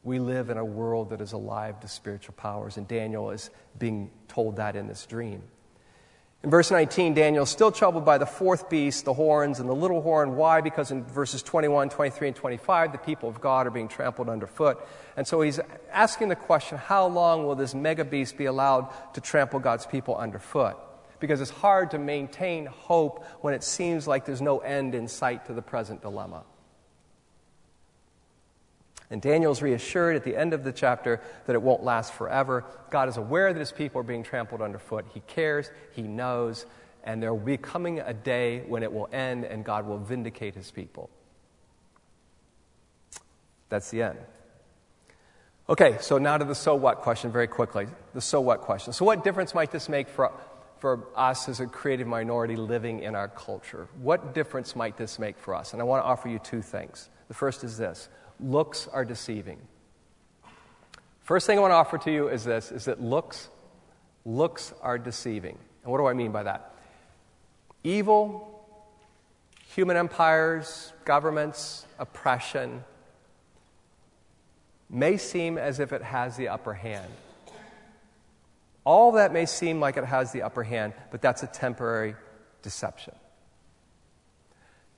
We 0.04 0.18
live 0.18 0.48
in 0.48 0.56
a 0.56 0.64
world 0.64 1.10
that 1.10 1.20
is 1.20 1.34
alive 1.34 1.78
to 1.80 1.88
spiritual 1.88 2.36
powers, 2.38 2.78
and 2.78 2.88
Daniel 2.88 3.32
is 3.32 3.50
being 3.78 4.10
told 4.28 4.56
that 4.56 4.76
in 4.76 4.86
this 4.86 5.04
dream. 5.04 5.42
In 6.44 6.50
verse 6.50 6.72
19, 6.72 7.14
Daniel 7.14 7.44
is 7.44 7.50
still 7.50 7.70
troubled 7.70 8.04
by 8.04 8.18
the 8.18 8.26
fourth 8.26 8.68
beast, 8.68 9.04
the 9.04 9.14
horns, 9.14 9.60
and 9.60 9.68
the 9.68 9.74
little 9.74 10.02
horn. 10.02 10.34
Why? 10.34 10.60
Because 10.60 10.90
in 10.90 11.04
verses 11.04 11.40
21, 11.40 11.88
23, 11.88 12.28
and 12.28 12.36
25, 12.36 12.90
the 12.90 12.98
people 12.98 13.28
of 13.28 13.40
God 13.40 13.68
are 13.68 13.70
being 13.70 13.86
trampled 13.86 14.28
underfoot. 14.28 14.84
And 15.16 15.24
so 15.24 15.40
he's 15.40 15.60
asking 15.92 16.30
the 16.30 16.36
question 16.36 16.78
how 16.78 17.06
long 17.06 17.46
will 17.46 17.54
this 17.54 17.76
mega 17.76 18.04
beast 18.04 18.36
be 18.36 18.46
allowed 18.46 18.88
to 19.14 19.20
trample 19.20 19.60
God's 19.60 19.86
people 19.86 20.16
underfoot? 20.16 20.76
Because 21.20 21.40
it's 21.40 21.52
hard 21.52 21.92
to 21.92 21.98
maintain 21.98 22.66
hope 22.66 23.24
when 23.40 23.54
it 23.54 23.62
seems 23.62 24.08
like 24.08 24.24
there's 24.24 24.42
no 24.42 24.58
end 24.58 24.96
in 24.96 25.06
sight 25.06 25.46
to 25.46 25.52
the 25.52 25.62
present 25.62 26.02
dilemma. 26.02 26.42
And 29.12 29.20
Daniel's 29.20 29.60
reassured 29.60 30.16
at 30.16 30.24
the 30.24 30.34
end 30.34 30.54
of 30.54 30.64
the 30.64 30.72
chapter 30.72 31.20
that 31.44 31.52
it 31.52 31.60
won't 31.60 31.84
last 31.84 32.14
forever. 32.14 32.64
God 32.88 33.10
is 33.10 33.18
aware 33.18 33.52
that 33.52 33.58
his 33.58 33.70
people 33.70 34.00
are 34.00 34.04
being 34.04 34.22
trampled 34.22 34.62
underfoot. 34.62 35.04
He 35.12 35.20
cares, 35.20 35.70
he 35.92 36.00
knows, 36.00 36.64
and 37.04 37.22
there 37.22 37.34
will 37.34 37.44
be 37.44 37.58
coming 37.58 38.00
a 38.00 38.14
day 38.14 38.60
when 38.66 38.82
it 38.82 38.90
will 38.90 39.10
end 39.12 39.44
and 39.44 39.66
God 39.66 39.86
will 39.86 39.98
vindicate 39.98 40.54
his 40.54 40.70
people. 40.70 41.10
That's 43.68 43.90
the 43.90 44.00
end. 44.02 44.18
Okay, 45.68 45.98
so 46.00 46.16
now 46.16 46.38
to 46.38 46.46
the 46.46 46.54
so 46.54 46.74
what 46.74 46.98
question 46.98 47.30
very 47.30 47.46
quickly. 47.46 47.88
The 48.14 48.20
so 48.22 48.40
what 48.40 48.62
question. 48.62 48.94
So, 48.94 49.04
what 49.04 49.22
difference 49.22 49.54
might 49.54 49.70
this 49.70 49.90
make 49.90 50.08
for, 50.08 50.32
for 50.78 51.08
us 51.14 51.50
as 51.50 51.60
a 51.60 51.66
creative 51.66 52.06
minority 52.06 52.56
living 52.56 53.00
in 53.02 53.14
our 53.14 53.28
culture? 53.28 53.88
What 54.00 54.34
difference 54.34 54.74
might 54.74 54.96
this 54.96 55.18
make 55.18 55.38
for 55.38 55.54
us? 55.54 55.74
And 55.74 55.82
I 55.82 55.84
want 55.84 56.02
to 56.02 56.06
offer 56.06 56.30
you 56.30 56.38
two 56.38 56.62
things. 56.62 57.10
The 57.28 57.34
first 57.34 57.62
is 57.62 57.76
this 57.76 58.08
looks 58.42 58.88
are 58.88 59.04
deceiving. 59.04 59.58
First 61.22 61.46
thing 61.46 61.58
I 61.58 61.60
want 61.60 61.72
to 61.72 61.76
offer 61.76 61.98
to 61.98 62.12
you 62.12 62.28
is 62.28 62.44
this 62.44 62.72
is 62.72 62.86
that 62.86 63.00
looks 63.00 63.48
looks 64.24 64.72
are 64.82 64.98
deceiving. 64.98 65.58
And 65.82 65.90
what 65.92 65.98
do 65.98 66.06
I 66.06 66.12
mean 66.12 66.32
by 66.32 66.44
that? 66.44 66.74
Evil, 67.84 68.64
human 69.74 69.96
empires, 69.96 70.92
governments, 71.04 71.86
oppression 71.98 72.84
may 74.88 75.16
seem 75.16 75.56
as 75.58 75.80
if 75.80 75.92
it 75.92 76.02
has 76.02 76.36
the 76.36 76.48
upper 76.48 76.74
hand. 76.74 77.10
All 78.84 79.12
that 79.12 79.32
may 79.32 79.46
seem 79.46 79.80
like 79.80 79.96
it 79.96 80.04
has 80.04 80.32
the 80.32 80.42
upper 80.42 80.62
hand, 80.62 80.92
but 81.10 81.22
that's 81.22 81.42
a 81.42 81.46
temporary 81.46 82.14
deception. 82.62 83.14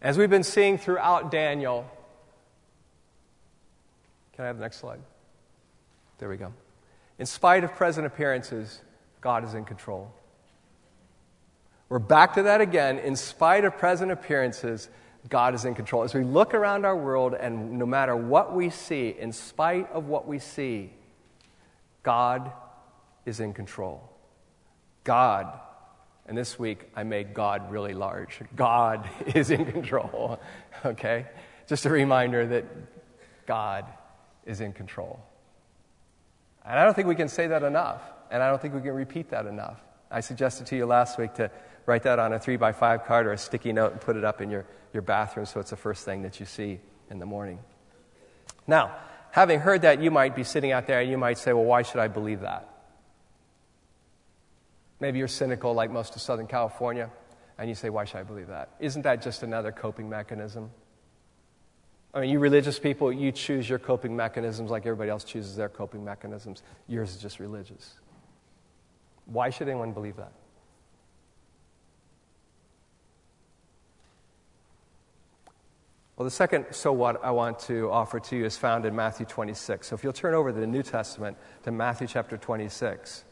As 0.03 0.19
we've 0.19 0.31
been 0.31 0.43
seeing 0.43 0.79
throughout 0.79 1.31
Daniel, 1.31 1.89
can 4.35 4.45
I 4.45 4.49
have 4.49 4.57
the 4.57 4.63
next 4.63 4.79
slide? 4.79 5.01
There 6.19 6.29
we 6.29 6.37
go. 6.37 6.53
In 7.19 7.27
spite 7.27 7.63
of 7.65 7.75
present 7.75 8.07
appearances, 8.07 8.81
God 9.21 9.45
is 9.45 9.55
in 9.55 9.65
control. 9.65 10.13
We're 11.89 12.01
back 12.01 12.35
to 12.35 12.43
that 12.43 12.61
again. 12.61 12.99
In 12.99 13.15
spite 13.15 13.65
of 13.65 13.79
present 13.79 14.11
appearances, 14.11 14.89
God 15.29 15.55
is 15.55 15.65
in 15.65 15.75
control. 15.75 16.03
As 16.03 16.15
we 16.15 16.25
look 16.25 16.53
around 16.53 16.85
our 16.85 16.97
world, 16.97 17.35
and 17.35 17.79
no 17.79 17.87
matter 17.87 18.17
what 18.17 18.55
we 18.55 18.71
see, 18.71 19.15
in 19.19 19.33
spite 19.33 19.91
of 19.93 20.07
what 20.07 20.27
we 20.27 20.39
see, 20.39 20.93
God 22.03 22.51
is 23.25 23.41
in 23.41 23.53
control. 23.55 24.11
God, 25.05 25.61
and 26.27 26.37
this 26.37 26.59
week 26.59 26.91
I 26.97 27.05
made 27.05 27.35
God 27.35 27.71
really 27.71 27.95
large. 27.95 28.41
God 28.57 29.09
is 29.35 29.51
in 29.51 29.65
control. 29.67 30.41
Okay? 30.85 31.25
Just 31.67 31.87
a 31.87 31.89
reminder 31.89 32.47
that 32.47 32.67
God 33.47 33.87
is 34.47 34.61
in 34.61 34.73
control. 34.73 35.21
And 36.65 36.79
I 36.79 36.85
don't 36.85 36.95
think 36.95 37.09
we 37.09 37.15
can 37.15 37.29
say 37.29 37.47
that 37.49 37.63
enough, 37.63 38.03
and 38.31 38.43
I 38.43 38.49
don't 38.49 38.61
think 38.61 38.75
we 38.75 38.81
can 38.81 38.93
repeat 38.93 39.31
that 39.31 39.47
enough. 39.47 39.81
I 40.11 40.21
suggested 40.21 40.67
to 40.69 40.77
you 40.77 40.87
last 40.87 41.19
week 41.19 41.35
to 41.35 41.51
write 41.87 42.03
that 42.05 42.19
on 42.19 42.33
a 42.33 42.39
three 42.39 42.57
by 42.57 42.73
five 42.73 43.05
card 43.05 43.27
or 43.27 43.33
a 43.33 43.39
sticky 43.39 43.73
note 43.73 43.93
and 43.93 44.01
put 44.01 44.17
it 44.17 44.25
up 44.25 44.41
in 44.41 44.51
your, 44.51 44.65
your 44.93 45.03
bathroom 45.03 45.45
so 45.45 45.61
it's 45.61 45.71
the 45.71 45.77
first 45.77 46.05
thing 46.05 46.23
that 46.23 46.41
you 46.41 46.47
see 46.47 46.81
in 47.11 47.19
the 47.19 47.27
morning. 47.27 47.59
Now, 48.67 48.97
having 49.31 49.61
heard 49.61 49.83
that, 49.83 50.01
you 50.01 50.11
might 50.11 50.35
be 50.35 50.45
sitting 50.45 50.73
out 50.73 50.87
there 50.87 51.01
and 51.01 51.11
you 51.11 51.19
might 51.19 51.39
say, 51.39 51.53
well, 51.53 51.65
why 51.65 51.83
should 51.83 52.01
I 52.01 52.09
believe 52.09 52.41
that? 52.41 52.69
Maybe 55.01 55.19
you're 55.19 55.29
cynical 55.29 55.75
like 55.75 55.91
most 55.91 56.17
of 56.17 56.23
Southern 56.23 56.47
California, 56.47 57.11
and 57.59 57.69
you 57.69 57.75
say, 57.75 57.91
why 57.91 58.05
should 58.05 58.19
I 58.19 58.23
believe 58.23 58.47
that? 58.47 58.71
Isn't 58.81 59.03
that 59.03 59.21
just 59.21 59.43
another 59.43 59.71
coping 59.71 60.09
mechanism? 60.09 60.71
I 62.15 62.21
mean, 62.21 62.31
you 62.31 62.39
religious 62.39 62.79
people, 62.79 63.13
you 63.13 63.33
choose 63.33 63.69
your 63.69 63.81
coping 63.81 64.15
mechanisms 64.15 64.71
like 64.71 64.87
everybody 64.87 65.11
else 65.11 65.25
chooses 65.25 65.57
their 65.57 65.69
coping 65.69 66.05
mechanisms. 66.05 66.63
Yours 66.87 67.11
is 67.11 67.21
just 67.21 67.41
religious. 67.41 67.95
Why 69.27 69.51
should 69.51 69.69
anyone 69.69 69.93
believe 69.93 70.17
that? 70.17 70.33
Well, 76.17 76.25
the 76.25 76.31
second 76.31 76.67
so 76.71 76.93
what 76.93 77.25
I 77.25 77.33
want 77.33 77.59
to 77.61 77.91
offer 77.91 78.21
to 78.21 78.37
you 78.37 78.45
is 78.45 78.57
found 78.57 78.87
in 78.87 78.95
Matthew 78.95 79.27
26. 79.27 79.89
So 79.89 79.97
if 79.97 80.05
you'll 80.05 80.13
turn 80.13 80.35
over 80.35 80.53
to 80.53 80.61
the 80.61 80.67
New 80.67 80.85
Testament 80.85 81.37
to 81.65 81.73
Matthew 81.73 82.07
chapter 82.07 82.37
26. 82.37 83.25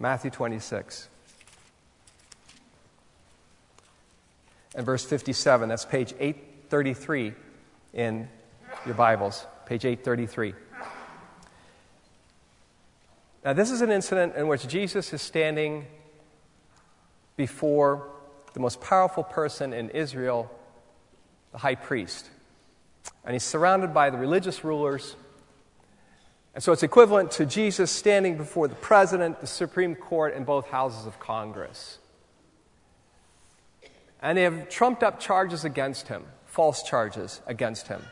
Matthew 0.00 0.32
26. 0.32 1.08
And 4.74 4.84
verse 4.84 5.04
57, 5.04 5.68
that's 5.68 5.84
page 5.84 6.14
833 6.72 7.34
in 7.94 8.28
your 8.86 8.94
Bibles, 8.94 9.44
page 9.66 9.84
833. 9.84 10.54
Now, 13.44 13.54
this 13.54 13.72
is 13.72 13.80
an 13.80 13.90
incident 13.90 14.36
in 14.36 14.46
which 14.46 14.68
Jesus 14.68 15.12
is 15.12 15.20
standing 15.20 15.84
before 17.36 18.08
the 18.52 18.60
most 18.60 18.80
powerful 18.80 19.24
person 19.24 19.72
in 19.72 19.90
Israel 19.90 20.48
the 21.50 21.58
high 21.58 21.74
priest. 21.74 22.30
And 23.24 23.32
he's 23.32 23.42
surrounded 23.42 23.92
by 23.92 24.10
the 24.10 24.18
religious 24.18 24.62
rulers. 24.62 25.16
And 26.54 26.62
so 26.62 26.70
it's 26.70 26.84
equivalent 26.84 27.32
to 27.32 27.46
Jesus 27.46 27.90
standing 27.90 28.36
before 28.36 28.68
the 28.68 28.76
president, 28.76 29.40
the 29.40 29.48
Supreme 29.48 29.96
Court, 29.96 30.36
and 30.36 30.46
both 30.46 30.68
houses 30.68 31.04
of 31.04 31.18
Congress. 31.18 31.98
And 34.22 34.38
they 34.38 34.44
have 34.44 34.68
trumped 34.68 35.02
up 35.02 35.18
charges 35.18 35.64
against 35.64 36.06
him, 36.06 36.26
false 36.60 36.82
charges 36.82 37.40
against 37.46 37.88
him. 37.88 38.02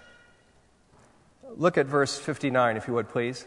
Look 1.58 1.76
at 1.76 1.84
verse 1.84 2.18
59, 2.18 2.78
if 2.78 2.88
you 2.88 2.94
would, 2.94 3.10
please. 3.10 3.44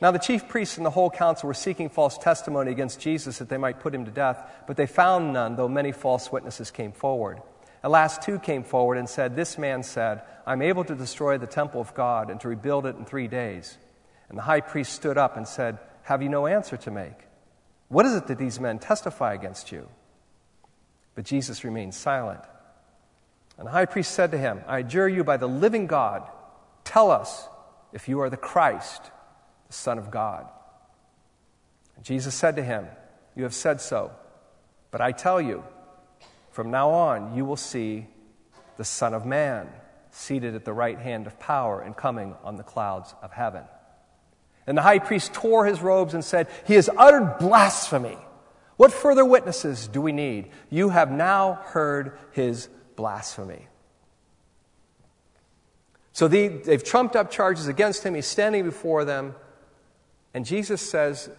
Now, 0.00 0.12
the 0.12 0.20
chief 0.20 0.46
priests 0.46 0.76
and 0.76 0.86
the 0.86 0.90
whole 0.90 1.10
council 1.10 1.48
were 1.48 1.54
seeking 1.54 1.88
false 1.88 2.16
testimony 2.18 2.70
against 2.70 3.00
Jesus 3.00 3.38
that 3.38 3.48
they 3.48 3.56
might 3.56 3.80
put 3.80 3.92
him 3.92 4.04
to 4.04 4.12
death, 4.12 4.48
but 4.68 4.76
they 4.76 4.86
found 4.86 5.32
none, 5.32 5.56
though 5.56 5.66
many 5.66 5.90
false 5.90 6.30
witnesses 6.30 6.70
came 6.70 6.92
forward. 6.92 7.42
At 7.82 7.90
last, 7.90 8.22
two 8.22 8.38
came 8.38 8.62
forward 8.62 8.96
and 8.96 9.08
said, 9.08 9.34
This 9.34 9.58
man 9.58 9.82
said, 9.82 10.22
I'm 10.46 10.62
able 10.62 10.84
to 10.84 10.94
destroy 10.94 11.36
the 11.36 11.48
temple 11.48 11.80
of 11.80 11.94
God 11.94 12.30
and 12.30 12.40
to 12.42 12.48
rebuild 12.48 12.86
it 12.86 12.94
in 12.94 13.04
three 13.04 13.26
days. 13.26 13.76
And 14.28 14.38
the 14.38 14.42
high 14.42 14.60
priest 14.60 14.92
stood 14.92 15.18
up 15.18 15.36
and 15.36 15.48
said, 15.48 15.80
Have 16.04 16.22
you 16.22 16.28
no 16.28 16.46
answer 16.46 16.76
to 16.76 16.92
make? 16.92 17.26
What 17.88 18.06
is 18.06 18.14
it 18.14 18.28
that 18.28 18.38
these 18.38 18.60
men 18.60 18.78
testify 18.78 19.34
against 19.34 19.72
you? 19.72 19.88
But 21.16 21.24
Jesus 21.24 21.64
remained 21.64 21.92
silent. 21.92 22.42
And 23.58 23.66
the 23.66 23.72
high 23.72 23.86
priest 23.86 24.12
said 24.12 24.30
to 24.32 24.38
him, 24.38 24.60
I 24.66 24.80
adjure 24.80 25.08
you 25.08 25.24
by 25.24 25.36
the 25.36 25.48
living 25.48 25.86
God, 25.86 26.28
tell 26.84 27.10
us 27.10 27.48
if 27.92 28.08
you 28.08 28.20
are 28.20 28.30
the 28.30 28.36
Christ, 28.36 29.02
the 29.66 29.72
Son 29.72 29.98
of 29.98 30.10
God. 30.10 30.46
And 31.96 32.04
Jesus 32.04 32.34
said 32.34 32.56
to 32.56 32.62
him, 32.62 32.86
You 33.34 33.44
have 33.44 33.54
said 33.54 33.80
so, 33.80 34.12
but 34.90 35.00
I 35.00 35.12
tell 35.12 35.40
you, 35.40 35.64
from 36.50 36.70
now 36.70 36.90
on, 36.90 37.34
you 37.34 37.44
will 37.44 37.56
see 37.56 38.06
the 38.76 38.84
Son 38.84 39.14
of 39.14 39.24
Man 39.24 39.68
seated 40.10 40.54
at 40.54 40.64
the 40.64 40.72
right 40.72 40.98
hand 40.98 41.26
of 41.26 41.38
power 41.38 41.80
and 41.80 41.96
coming 41.96 42.34
on 42.44 42.56
the 42.56 42.62
clouds 42.62 43.14
of 43.22 43.32
heaven. 43.32 43.64
And 44.66 44.76
the 44.76 44.82
high 44.82 44.98
priest 44.98 45.32
tore 45.32 45.66
his 45.66 45.80
robes 45.80 46.14
and 46.14 46.24
said, 46.24 46.48
He 46.66 46.74
has 46.74 46.90
uttered 46.96 47.38
blasphemy. 47.38 48.18
What 48.76 48.92
further 48.92 49.24
witnesses 49.24 49.88
do 49.88 50.00
we 50.00 50.12
need? 50.12 50.50
You 50.70 50.90
have 50.90 51.10
now 51.10 51.54
heard 51.64 52.18
his 52.32 52.68
blasphemy. 52.96 53.68
So 56.12 56.28
they, 56.28 56.48
they've 56.48 56.82
trumped 56.82 57.14
up 57.14 57.30
charges 57.30 57.68
against 57.68 58.02
him. 58.02 58.14
He's 58.14 58.26
standing 58.26 58.64
before 58.64 59.04
them. 59.04 59.34
And 60.32 60.46
Jesus 60.46 60.80
says 60.80 61.30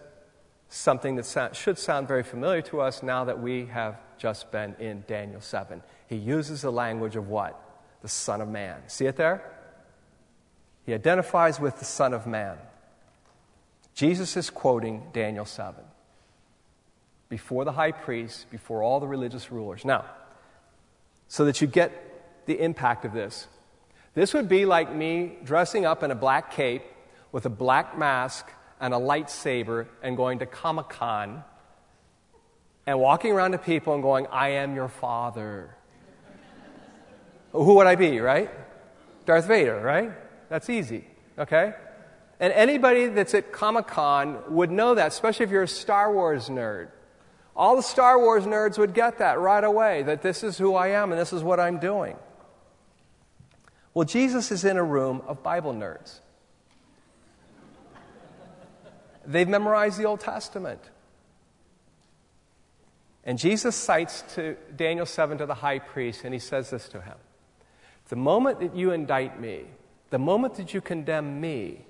something 0.68 1.16
that 1.16 1.56
should 1.56 1.78
sound 1.78 2.06
very 2.06 2.22
familiar 2.22 2.62
to 2.62 2.80
us 2.80 3.02
now 3.02 3.24
that 3.24 3.40
we 3.40 3.66
have 3.66 3.96
just 4.18 4.50
been 4.52 4.74
in 4.78 5.04
Daniel 5.08 5.40
7. 5.40 5.82
He 6.06 6.16
uses 6.16 6.62
the 6.62 6.70
language 6.70 7.16
of 7.16 7.28
what? 7.28 7.60
The 8.02 8.08
Son 8.08 8.40
of 8.40 8.48
Man. 8.48 8.80
See 8.86 9.06
it 9.06 9.16
there? 9.16 9.42
He 10.86 10.94
identifies 10.94 11.58
with 11.58 11.78
the 11.78 11.84
Son 11.84 12.14
of 12.14 12.26
Man. 12.26 12.56
Jesus 13.94 14.36
is 14.36 14.48
quoting 14.48 15.08
Daniel 15.12 15.44
7 15.44 15.82
before 17.28 17.64
the 17.64 17.72
high 17.72 17.92
priest, 17.92 18.48
before 18.50 18.82
all 18.82 19.00
the 19.00 19.08
religious 19.08 19.50
rulers. 19.50 19.84
Now, 19.84 20.04
so 21.28 21.44
that 21.44 21.60
you 21.60 21.66
get 21.66 22.46
the 22.46 22.58
impact 22.60 23.04
of 23.04 23.12
this, 23.12 23.46
this 24.14 24.34
would 24.34 24.48
be 24.48 24.64
like 24.64 24.92
me 24.92 25.36
dressing 25.44 25.86
up 25.86 26.02
in 26.02 26.10
a 26.10 26.14
black 26.14 26.52
cape 26.52 26.82
with 27.30 27.46
a 27.46 27.50
black 27.50 27.96
mask 27.96 28.50
and 28.80 28.92
a 28.92 28.96
lightsaber 28.96 29.86
and 30.02 30.16
going 30.16 30.40
to 30.40 30.46
Comic 30.46 30.88
Con 30.88 31.44
and 32.86 32.98
walking 32.98 33.32
around 33.32 33.52
to 33.52 33.58
people 33.58 33.94
and 33.94 34.02
going, 34.02 34.26
I 34.28 34.48
am 34.50 34.74
your 34.74 34.88
father. 34.88 35.76
Who 37.52 37.74
would 37.74 37.86
I 37.86 37.94
be, 37.96 38.18
right? 38.18 38.50
Darth 39.26 39.46
Vader, 39.46 39.80
right? 39.80 40.10
That's 40.48 40.70
easy, 40.70 41.04
okay? 41.38 41.74
And 42.40 42.52
anybody 42.52 43.08
that's 43.08 43.34
at 43.34 43.52
Comic 43.52 43.86
Con 43.86 44.42
would 44.48 44.70
know 44.70 44.94
that, 44.94 45.08
especially 45.08 45.44
if 45.44 45.50
you're 45.50 45.64
a 45.64 45.68
Star 45.68 46.12
Wars 46.12 46.48
nerd. 46.48 46.88
All 47.58 47.74
the 47.74 47.82
Star 47.82 48.20
Wars 48.20 48.44
nerds 48.44 48.78
would 48.78 48.94
get 48.94 49.18
that 49.18 49.40
right 49.40 49.64
away 49.64 50.04
that 50.04 50.22
this 50.22 50.44
is 50.44 50.56
who 50.56 50.76
I 50.76 50.90
am 50.90 51.10
and 51.10 51.20
this 51.20 51.32
is 51.32 51.42
what 51.42 51.58
I'm 51.58 51.80
doing. 51.80 52.16
Well, 53.92 54.04
Jesus 54.04 54.52
is 54.52 54.64
in 54.64 54.76
a 54.76 54.84
room 54.84 55.22
of 55.26 55.42
Bible 55.42 55.74
nerds. 55.74 56.20
They've 59.26 59.48
memorized 59.48 59.98
the 59.98 60.04
Old 60.04 60.20
Testament. 60.20 60.80
And 63.24 63.40
Jesus 63.40 63.74
cites 63.74 64.22
to 64.36 64.56
Daniel 64.74 65.04
7 65.04 65.38
to 65.38 65.46
the 65.46 65.54
high 65.54 65.80
priest, 65.80 66.22
and 66.24 66.32
he 66.32 66.38
says 66.38 66.70
this 66.70 66.88
to 66.90 67.00
him 67.00 67.16
The 68.08 68.16
moment 68.16 68.60
that 68.60 68.76
you 68.76 68.92
indict 68.92 69.40
me, 69.40 69.64
the 70.10 70.18
moment 70.18 70.54
that 70.54 70.72
you 70.72 70.80
condemn 70.80 71.40
me, 71.40 71.84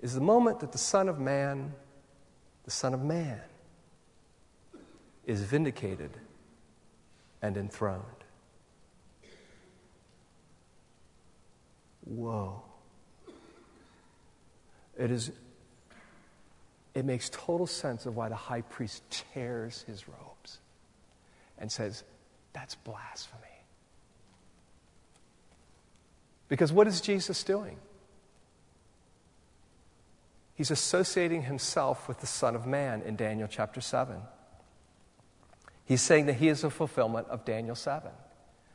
is 0.00 0.14
the 0.14 0.20
moment 0.20 0.60
that 0.60 0.70
the 0.70 0.78
Son 0.78 1.08
of 1.08 1.18
Man, 1.18 1.74
the 2.64 2.70
Son 2.70 2.94
of 2.94 3.02
Man, 3.02 3.40
is 5.26 5.42
vindicated 5.42 6.10
and 7.40 7.56
enthroned. 7.56 8.02
Whoa. 12.04 12.62
It 14.98 15.10
is 15.10 15.32
it 16.94 17.04
makes 17.04 17.28
total 17.28 17.66
sense 17.66 18.06
of 18.06 18.14
why 18.16 18.28
the 18.28 18.36
high 18.36 18.60
priest 18.60 19.02
tears 19.10 19.84
his 19.86 20.06
robes 20.08 20.58
and 21.58 21.70
says, 21.70 22.04
That's 22.52 22.76
blasphemy. 22.76 23.40
Because 26.48 26.72
what 26.72 26.86
is 26.86 27.00
Jesus 27.00 27.42
doing? 27.42 27.78
He's 30.54 30.70
associating 30.70 31.42
himself 31.42 32.06
with 32.06 32.20
the 32.20 32.26
Son 32.26 32.54
of 32.54 32.66
Man 32.66 33.02
in 33.02 33.16
Daniel 33.16 33.48
chapter 33.50 33.80
7. 33.80 34.16
He's 35.84 36.00
saying 36.00 36.26
that 36.26 36.34
he 36.34 36.48
is 36.48 36.64
a 36.64 36.70
fulfillment 36.70 37.28
of 37.28 37.44
Daniel 37.44 37.74
7, 37.74 38.10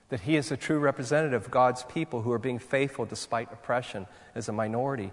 that 0.09 0.21
he 0.21 0.35
is 0.35 0.51
a 0.51 0.57
true 0.57 0.79
representative 0.79 1.45
of 1.45 1.51
God's 1.51 1.83
people 1.83 2.21
who 2.21 2.31
are 2.31 2.39
being 2.39 2.59
faithful 2.59 3.05
despite 3.05 3.51
oppression 3.51 4.07
as 4.35 4.49
a 4.49 4.51
minority. 4.51 5.11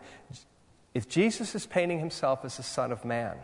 If 0.92 1.08
Jesus 1.08 1.54
is 1.54 1.66
painting 1.66 2.00
himself 2.00 2.44
as 2.44 2.56
the 2.56 2.62
Son 2.62 2.92
of 2.92 3.04
Man, 3.04 3.36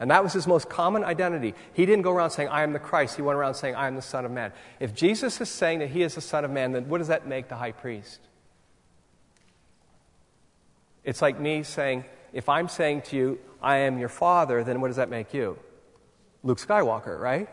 and 0.00 0.10
that 0.10 0.24
was 0.24 0.32
his 0.32 0.46
most 0.46 0.70
common 0.70 1.04
identity. 1.04 1.54
He 1.74 1.84
didn't 1.84 2.02
go 2.02 2.12
around 2.12 2.30
saying, 2.30 2.48
I 2.48 2.62
am 2.62 2.72
the 2.72 2.78
Christ. 2.78 3.16
He 3.16 3.22
went 3.22 3.38
around 3.38 3.52
saying, 3.52 3.74
I 3.74 3.86
am 3.86 3.96
the 3.96 4.02
Son 4.02 4.24
of 4.24 4.30
Man. 4.30 4.50
If 4.80 4.94
Jesus 4.94 5.38
is 5.42 5.50
saying 5.50 5.80
that 5.80 5.90
he 5.90 6.02
is 6.02 6.14
the 6.14 6.22
Son 6.22 6.42
of 6.42 6.50
Man, 6.50 6.72
then 6.72 6.88
what 6.88 6.98
does 6.98 7.08
that 7.08 7.28
make 7.28 7.48
the 7.48 7.56
high 7.56 7.72
priest? 7.72 8.18
It's 11.04 11.20
like 11.20 11.38
me 11.38 11.62
saying, 11.64 12.06
if 12.32 12.48
I'm 12.48 12.68
saying 12.68 13.02
to 13.02 13.16
you, 13.16 13.38
I 13.62 13.78
am 13.78 13.98
your 13.98 14.08
father, 14.08 14.64
then 14.64 14.80
what 14.80 14.88
does 14.88 14.96
that 14.96 15.10
make 15.10 15.34
you? 15.34 15.58
Luke 16.42 16.58
Skywalker, 16.58 17.18
right? 17.18 17.48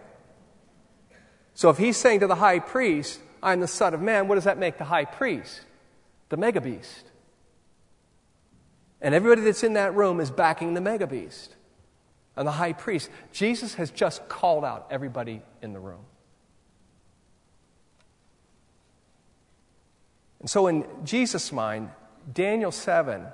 So 1.53 1.69
if 1.69 1.77
he's 1.77 1.97
saying 1.97 2.21
to 2.21 2.27
the 2.27 2.35
high 2.35 2.59
priest, 2.59 3.19
I'm 3.41 3.59
the 3.59 3.67
Son 3.67 3.93
of 3.93 4.01
Man, 4.01 4.27
what 4.27 4.35
does 4.35 4.43
that 4.45 4.57
make 4.57 4.77
the 4.77 4.85
high 4.85 5.05
priest? 5.05 5.61
The 6.29 6.37
mega 6.37 6.61
beast. 6.61 7.05
And 9.01 9.13
everybody 9.13 9.41
that's 9.41 9.63
in 9.63 9.73
that 9.73 9.95
room 9.95 10.19
is 10.19 10.31
backing 10.31 10.73
the 10.73 10.81
mega 10.81 11.07
beast 11.07 11.55
and 12.35 12.47
the 12.47 12.51
high 12.51 12.73
priest. 12.73 13.09
Jesus 13.31 13.75
has 13.75 13.91
just 13.91 14.27
called 14.29 14.63
out 14.63 14.87
everybody 14.89 15.41
in 15.61 15.73
the 15.73 15.79
room. 15.79 16.05
And 20.39 20.49
so, 20.49 20.67
in 20.67 20.85
Jesus' 21.03 21.51
mind, 21.51 21.89
Daniel 22.31 22.71
7 22.71 23.25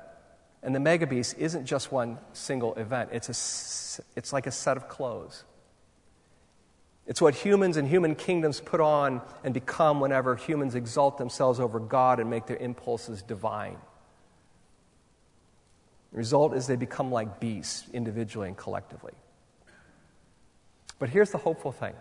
and 0.63 0.73
the 0.73 0.79
mega 0.79 1.05
beast 1.05 1.35
isn't 1.37 1.65
just 1.65 1.91
one 1.91 2.17
single 2.31 2.73
event, 2.75 3.09
it's, 3.11 3.27
a, 3.27 4.03
it's 4.17 4.31
like 4.33 4.47
a 4.47 4.51
set 4.51 4.77
of 4.77 4.87
clothes. 4.87 5.43
It's 7.05 7.21
what 7.21 7.35
humans 7.35 7.75
and 7.75 7.85
human 7.85 8.15
kingdoms 8.15 8.61
put 8.61 8.79
on 8.79 9.21
and 9.43 9.53
become 9.53 9.99
whenever 9.99 10.37
humans 10.37 10.73
exalt 10.73 11.17
themselves 11.17 11.59
over 11.59 11.79
God 11.79 12.21
and 12.21 12.29
make 12.29 12.45
their 12.45 12.57
impulses 12.57 13.21
divine. 13.21 13.75
The 16.11 16.17
result 16.17 16.55
is 16.55 16.65
they 16.65 16.77
become 16.77 17.11
like 17.11 17.41
beasts, 17.41 17.89
individually 17.91 18.47
and 18.47 18.55
collectively. 18.55 19.13
But 20.97 21.09
here's 21.09 21.31
the 21.31 21.37
hopeful 21.37 21.73
thing 21.73 21.93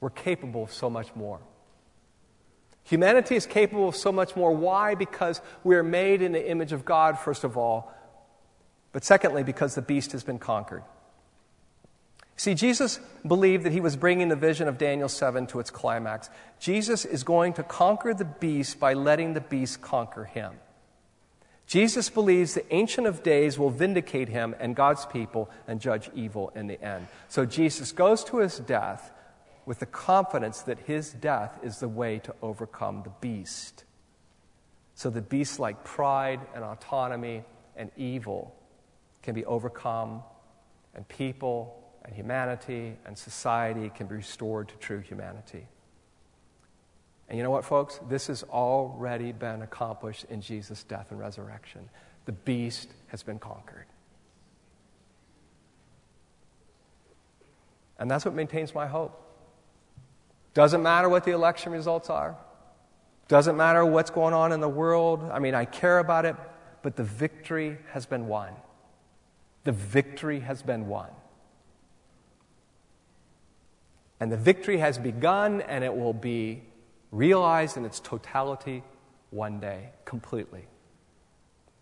we're 0.00 0.10
capable 0.10 0.64
of 0.64 0.72
so 0.72 0.90
much 0.90 1.14
more. 1.14 1.38
Humanity 2.84 3.36
is 3.36 3.46
capable 3.46 3.88
of 3.88 3.96
so 3.96 4.10
much 4.10 4.34
more. 4.34 4.52
Why? 4.52 4.94
Because 4.94 5.40
we 5.62 5.76
are 5.76 5.82
made 5.82 6.22
in 6.22 6.32
the 6.32 6.50
image 6.50 6.72
of 6.72 6.84
God, 6.84 7.18
first 7.18 7.44
of 7.44 7.56
all, 7.56 7.92
but 8.92 9.04
secondly, 9.04 9.44
because 9.44 9.74
the 9.74 9.82
beast 9.82 10.12
has 10.12 10.24
been 10.24 10.38
conquered. 10.38 10.82
See, 12.36 12.54
Jesus 12.54 13.00
believed 13.26 13.64
that 13.64 13.72
he 13.72 13.82
was 13.82 13.96
bringing 13.96 14.28
the 14.28 14.34
vision 14.34 14.66
of 14.66 14.78
Daniel 14.78 15.10
7 15.10 15.46
to 15.48 15.60
its 15.60 15.70
climax. 15.70 16.30
Jesus 16.58 17.04
is 17.04 17.22
going 17.22 17.52
to 17.52 17.62
conquer 17.62 18.14
the 18.14 18.24
beast 18.24 18.80
by 18.80 18.94
letting 18.94 19.34
the 19.34 19.42
beast 19.42 19.82
conquer 19.82 20.24
him. 20.24 20.54
Jesus 21.66 22.08
believes 22.08 22.54
the 22.54 22.74
Ancient 22.74 23.06
of 23.06 23.22
Days 23.22 23.58
will 23.58 23.70
vindicate 23.70 24.28
him 24.28 24.56
and 24.58 24.74
God's 24.74 25.06
people 25.06 25.50
and 25.68 25.80
judge 25.80 26.10
evil 26.14 26.50
in 26.56 26.66
the 26.66 26.82
end. 26.82 27.06
So 27.28 27.44
Jesus 27.44 27.92
goes 27.92 28.24
to 28.24 28.38
his 28.38 28.58
death 28.58 29.12
with 29.70 29.78
the 29.78 29.86
confidence 29.86 30.62
that 30.62 30.80
his 30.80 31.12
death 31.12 31.56
is 31.62 31.78
the 31.78 31.88
way 31.88 32.18
to 32.18 32.34
overcome 32.42 33.02
the 33.04 33.12
beast. 33.20 33.84
So 34.96 35.10
the 35.10 35.22
beasts 35.22 35.60
like 35.60 35.84
pride 35.84 36.40
and 36.56 36.64
autonomy 36.64 37.44
and 37.76 37.92
evil 37.96 38.52
can 39.22 39.32
be 39.32 39.44
overcome, 39.44 40.24
and 40.92 41.06
people 41.06 41.84
and 42.04 42.12
humanity 42.12 42.96
and 43.06 43.16
society 43.16 43.92
can 43.94 44.08
be 44.08 44.16
restored 44.16 44.70
to 44.70 44.74
true 44.78 44.98
humanity. 44.98 45.68
And 47.28 47.38
you 47.38 47.44
know 47.44 47.52
what, 47.52 47.64
folks? 47.64 48.00
This 48.08 48.26
has 48.26 48.42
already 48.42 49.30
been 49.30 49.62
accomplished 49.62 50.26
in 50.28 50.40
Jesus' 50.40 50.82
death 50.82 51.12
and 51.12 51.20
resurrection. 51.20 51.88
The 52.24 52.32
beast 52.32 52.88
has 53.06 53.22
been 53.22 53.38
conquered. 53.38 53.86
And 58.00 58.10
that's 58.10 58.24
what 58.24 58.34
maintains 58.34 58.74
my 58.74 58.88
hope. 58.88 59.28
Doesn't 60.54 60.82
matter 60.82 61.08
what 61.08 61.24
the 61.24 61.30
election 61.32 61.72
results 61.72 62.10
are. 62.10 62.36
Doesn't 63.28 63.56
matter 63.56 63.84
what's 63.84 64.10
going 64.10 64.34
on 64.34 64.52
in 64.52 64.60
the 64.60 64.68
world. 64.68 65.22
I 65.32 65.38
mean, 65.38 65.54
I 65.54 65.64
care 65.64 65.98
about 66.00 66.24
it, 66.24 66.34
but 66.82 66.96
the 66.96 67.04
victory 67.04 67.78
has 67.92 68.06
been 68.06 68.26
won. 68.26 68.52
The 69.64 69.72
victory 69.72 70.40
has 70.40 70.62
been 70.62 70.88
won. 70.88 71.10
And 74.18 74.30
the 74.30 74.36
victory 74.36 74.78
has 74.78 74.98
begun, 74.98 75.62
and 75.62 75.84
it 75.84 75.96
will 75.96 76.12
be 76.12 76.62
realized 77.10 77.76
in 77.76 77.84
its 77.84 78.00
totality 78.00 78.82
one 79.30 79.60
day, 79.60 79.90
completely. 80.04 80.66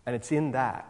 And 0.05 0.15
it's 0.15 0.31
in 0.31 0.51
that 0.51 0.87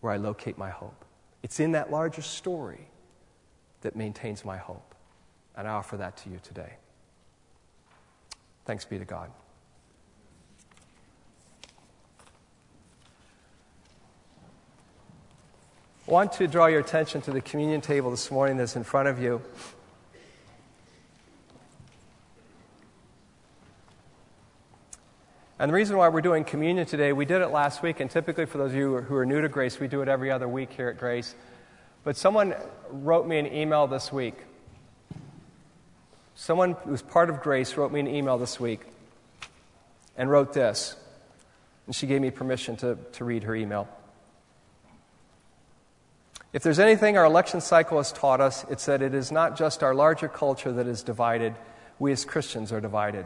where 0.00 0.12
I 0.12 0.16
locate 0.16 0.56
my 0.56 0.70
hope. 0.70 1.04
It's 1.42 1.60
in 1.60 1.72
that 1.72 1.90
larger 1.90 2.22
story 2.22 2.88
that 3.82 3.96
maintains 3.96 4.44
my 4.44 4.56
hope. 4.56 4.95
And 5.56 5.66
I 5.66 5.72
offer 5.72 5.96
that 5.96 6.16
to 6.18 6.30
you 6.30 6.38
today. 6.42 6.74
Thanks 8.66 8.84
be 8.84 8.98
to 8.98 9.04
God. 9.04 9.30
I 16.06 16.10
want 16.12 16.32
to 16.34 16.46
draw 16.46 16.66
your 16.66 16.80
attention 16.80 17.20
to 17.22 17.32
the 17.32 17.40
communion 17.40 17.80
table 17.80 18.10
this 18.10 18.30
morning 18.30 18.56
that's 18.56 18.76
in 18.76 18.84
front 18.84 19.08
of 19.08 19.20
you. 19.20 19.40
And 25.58 25.70
the 25.70 25.74
reason 25.74 25.96
why 25.96 26.08
we're 26.08 26.20
doing 26.20 26.44
communion 26.44 26.86
today, 26.86 27.12
we 27.12 27.24
did 27.24 27.40
it 27.40 27.48
last 27.48 27.82
week, 27.82 28.00
and 28.00 28.10
typically 28.10 28.44
for 28.44 28.58
those 28.58 28.72
of 28.72 28.76
you 28.76 28.98
who 28.98 29.16
are 29.16 29.24
new 29.24 29.40
to 29.40 29.48
Grace, 29.48 29.80
we 29.80 29.88
do 29.88 30.02
it 30.02 30.08
every 30.08 30.30
other 30.30 30.46
week 30.46 30.70
here 30.72 30.88
at 30.88 30.98
Grace. 30.98 31.34
But 32.04 32.16
someone 32.16 32.54
wrote 32.90 33.26
me 33.26 33.38
an 33.38 33.52
email 33.52 33.86
this 33.86 34.12
week. 34.12 34.34
Someone 36.36 36.76
who's 36.84 37.00
part 37.00 37.30
of 37.30 37.40
Grace 37.40 37.76
wrote 37.76 37.90
me 37.90 37.98
an 37.98 38.06
email 38.06 38.36
this 38.36 38.60
week 38.60 38.82
and 40.18 40.30
wrote 40.30 40.52
this. 40.52 40.94
And 41.86 41.94
she 41.94 42.06
gave 42.06 42.20
me 42.20 42.30
permission 42.30 42.76
to, 42.76 42.98
to 43.12 43.24
read 43.24 43.44
her 43.44 43.54
email. 43.54 43.88
If 46.52 46.62
there's 46.62 46.78
anything 46.78 47.16
our 47.16 47.24
election 47.24 47.62
cycle 47.62 47.96
has 47.96 48.12
taught 48.12 48.42
us, 48.42 48.66
it's 48.68 48.84
that 48.86 49.00
it 49.00 49.14
is 49.14 49.32
not 49.32 49.56
just 49.56 49.82
our 49.82 49.94
larger 49.94 50.28
culture 50.28 50.72
that 50.72 50.86
is 50.86 51.02
divided, 51.02 51.54
we 51.98 52.12
as 52.12 52.26
Christians 52.26 52.70
are 52.70 52.80
divided. 52.82 53.24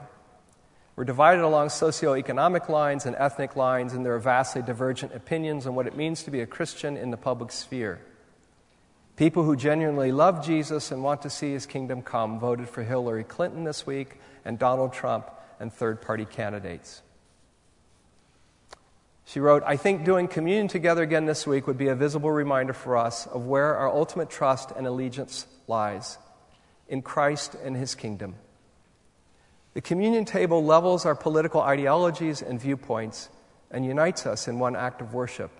We're 0.94 1.04
divided 1.04 1.42
along 1.42 1.68
socioeconomic 1.68 2.68
lines 2.68 3.06
and 3.06 3.16
ethnic 3.16 3.56
lines, 3.56 3.92
and 3.92 4.04
there 4.04 4.14
are 4.14 4.20
vastly 4.20 4.62
divergent 4.62 5.14
opinions 5.14 5.66
on 5.66 5.74
what 5.74 5.86
it 5.86 5.96
means 5.96 6.22
to 6.24 6.30
be 6.30 6.40
a 6.40 6.46
Christian 6.46 6.96
in 6.96 7.10
the 7.10 7.16
public 7.16 7.50
sphere. 7.50 8.00
People 9.20 9.42
who 9.42 9.54
genuinely 9.54 10.12
love 10.12 10.42
Jesus 10.42 10.90
and 10.90 11.02
want 11.02 11.20
to 11.20 11.28
see 11.28 11.52
his 11.52 11.66
kingdom 11.66 12.00
come 12.00 12.40
voted 12.40 12.70
for 12.70 12.82
Hillary 12.82 13.22
Clinton 13.22 13.64
this 13.64 13.86
week 13.86 14.18
and 14.46 14.58
Donald 14.58 14.94
Trump 14.94 15.30
and 15.60 15.70
third 15.70 16.00
party 16.00 16.24
candidates. 16.24 17.02
She 19.26 19.38
wrote, 19.38 19.62
I 19.66 19.76
think 19.76 20.06
doing 20.06 20.26
communion 20.26 20.68
together 20.68 21.02
again 21.02 21.26
this 21.26 21.46
week 21.46 21.66
would 21.66 21.76
be 21.76 21.88
a 21.88 21.94
visible 21.94 22.30
reminder 22.30 22.72
for 22.72 22.96
us 22.96 23.26
of 23.26 23.44
where 23.44 23.76
our 23.76 23.90
ultimate 23.90 24.30
trust 24.30 24.70
and 24.70 24.86
allegiance 24.86 25.46
lies 25.66 26.16
in 26.88 27.02
Christ 27.02 27.54
and 27.62 27.76
his 27.76 27.94
kingdom. 27.94 28.36
The 29.74 29.82
communion 29.82 30.24
table 30.24 30.64
levels 30.64 31.04
our 31.04 31.14
political 31.14 31.60
ideologies 31.60 32.40
and 32.40 32.58
viewpoints 32.58 33.28
and 33.70 33.84
unites 33.84 34.24
us 34.24 34.48
in 34.48 34.58
one 34.58 34.76
act 34.76 35.02
of 35.02 35.12
worship. 35.12 35.50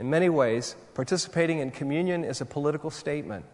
In 0.00 0.08
many 0.08 0.30
ways, 0.30 0.76
participating 0.94 1.58
in 1.58 1.70
communion 1.70 2.24
is 2.24 2.40
a 2.40 2.46
political 2.46 2.88
statement. 2.88 3.44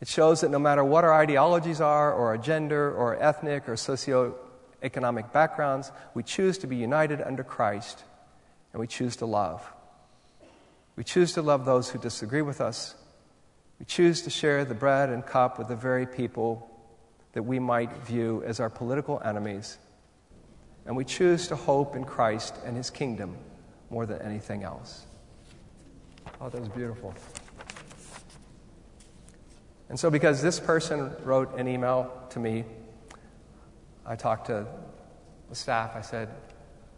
It 0.00 0.06
shows 0.06 0.42
that 0.42 0.52
no 0.52 0.60
matter 0.60 0.84
what 0.84 1.02
our 1.02 1.12
ideologies 1.12 1.80
are, 1.80 2.14
or 2.14 2.28
our 2.28 2.38
gender, 2.38 2.92
or 2.94 3.16
our 3.16 3.20
ethnic, 3.20 3.68
or 3.68 3.74
socioeconomic 3.74 5.32
backgrounds, 5.32 5.90
we 6.14 6.22
choose 6.22 6.58
to 6.58 6.68
be 6.68 6.76
united 6.76 7.20
under 7.20 7.42
Christ 7.42 8.04
and 8.72 8.78
we 8.78 8.86
choose 8.86 9.16
to 9.16 9.26
love. 9.26 9.68
We 10.94 11.02
choose 11.02 11.32
to 11.32 11.42
love 11.42 11.64
those 11.64 11.90
who 11.90 11.98
disagree 11.98 12.42
with 12.42 12.60
us. 12.60 12.94
We 13.80 13.86
choose 13.86 14.22
to 14.22 14.30
share 14.30 14.64
the 14.64 14.74
bread 14.74 15.08
and 15.08 15.26
cup 15.26 15.58
with 15.58 15.66
the 15.66 15.76
very 15.76 16.06
people 16.06 16.70
that 17.32 17.42
we 17.42 17.58
might 17.58 17.92
view 18.06 18.44
as 18.46 18.60
our 18.60 18.70
political 18.70 19.20
enemies. 19.24 19.76
And 20.86 20.96
we 20.96 21.04
choose 21.04 21.48
to 21.48 21.56
hope 21.56 21.96
in 21.96 22.04
Christ 22.04 22.54
and 22.64 22.76
his 22.76 22.90
kingdom 22.90 23.36
more 23.90 24.06
than 24.06 24.22
anything 24.22 24.62
else. 24.62 25.06
Oh, 26.40 26.48
that 26.48 26.60
was 26.60 26.68
beautiful. 26.68 27.14
And 29.88 29.98
so, 29.98 30.08
because 30.08 30.40
this 30.40 30.60
person 30.60 31.10
wrote 31.24 31.58
an 31.58 31.66
email 31.66 32.12
to 32.30 32.38
me, 32.38 32.64
I 34.06 34.14
talked 34.14 34.46
to 34.46 34.66
the 35.48 35.54
staff. 35.54 35.96
I 35.96 36.00
said, 36.00 36.28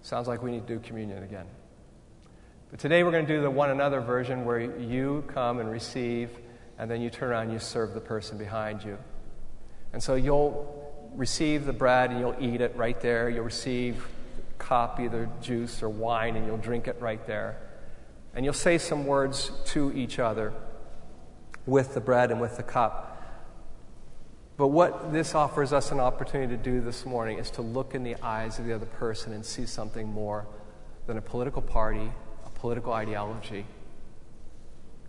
Sounds 0.03 0.29
like 0.29 0.43
we 0.43 0.51
need 0.51 0.67
to 0.67 0.75
do 0.75 0.81
communion 0.81 1.23
again. 1.23 1.47
But 2.71 2.81
today 2.81 3.03
we're 3.03 3.13
going 3.13 3.27
to 3.27 3.35
do 3.35 3.41
the 3.41 3.51
one 3.51 3.71
another 3.71 4.01
version 4.01 4.45
where 4.45 4.61
you 4.61 5.25
come 5.27 5.59
and 5.59 5.71
receive, 5.71 6.31
and 6.79 6.91
then 6.91 7.01
you 7.01 7.09
turn 7.11 7.31
around 7.31 7.45
and 7.45 7.53
you 7.53 7.59
serve 7.59 7.95
the 7.95 8.01
person 8.01 8.37
behind 8.37 8.85
you. 8.85 8.99
And 9.93 10.03
so 10.03 10.15
you'll 10.17 11.11
receive 11.15 11.65
the 11.65 11.73
bread 11.73 12.11
and 12.11 12.21
you'll 12.21 12.37
eat 12.39 12.61
it 12.61 12.77
right 12.77 13.01
there. 13.01 13.29
You'll 13.29 13.45
receive 13.45 14.07
a 14.51 14.63
cup, 14.63 15.01
either 15.01 15.29
juice 15.41 15.83
or 15.83 15.89
wine, 15.89 16.37
and 16.37 16.47
you'll 16.47 16.59
drink 16.59 16.89
it 16.89 16.97
right 17.01 17.27
there. 17.27 17.59
And 18.35 18.45
you'll 18.45 18.55
say 18.55 18.79
some 18.79 19.07
words 19.07 19.51
to 19.67 19.93
each 19.93 20.19
other 20.19 20.53
with 21.67 21.95
the 21.95 22.01
bread 22.01 22.31
and 22.31 22.41
with 22.41 22.57
the 22.57 22.63
cup. 22.63 23.07
But 24.57 24.69
what 24.69 25.13
this 25.13 25.35
offers 25.35 25.73
us 25.73 25.91
an 25.91 26.01
opportunity 26.01 26.57
to 26.57 26.63
do 26.63 26.81
this 26.81 27.07
morning 27.07 27.39
is 27.39 27.51
to 27.53 27.63
look 27.63 27.95
in 27.95 28.03
the 28.03 28.17
eyes 28.23 28.59
of 28.59 28.67
the 28.67 28.75
other 28.75 28.87
person 28.87 29.33
and 29.33 29.45
see 29.45 29.67
something 29.67 30.07
more 30.07 30.47
than 31.07 31.17
a 31.17 31.23
political 31.23 31.63
party, 31.63 32.13
a 32.45 32.51
political 32.51 32.93
ideology, 32.93 33.65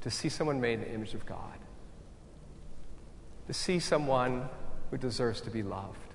to 0.01 0.09
see 0.09 0.30
someone 0.30 0.59
made 0.59 0.80
in 0.80 0.82
the 0.82 0.93
image 0.93 1.13
of 1.13 1.26
God, 1.26 1.59
to 3.47 3.53
see 3.53 3.80
someone 3.80 4.49
who 4.89 4.97
deserves 4.97 5.41
to 5.41 5.49
be 5.49 5.63
loved. 5.63 6.11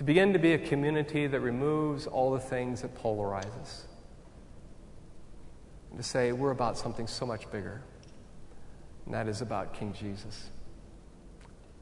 To 0.00 0.04
begin 0.04 0.32
to 0.32 0.38
be 0.38 0.54
a 0.54 0.58
community 0.58 1.26
that 1.26 1.40
removes 1.40 2.06
all 2.06 2.32
the 2.32 2.40
things 2.40 2.80
that 2.80 2.94
polarize 2.96 3.54
us. 3.60 3.84
And 5.90 5.98
to 5.98 6.02
say 6.02 6.32
we're 6.32 6.52
about 6.52 6.78
something 6.78 7.06
so 7.06 7.26
much 7.26 7.50
bigger, 7.52 7.82
and 9.04 9.12
that 9.12 9.28
is 9.28 9.42
about 9.42 9.74
King 9.74 9.92
Jesus, 9.92 10.48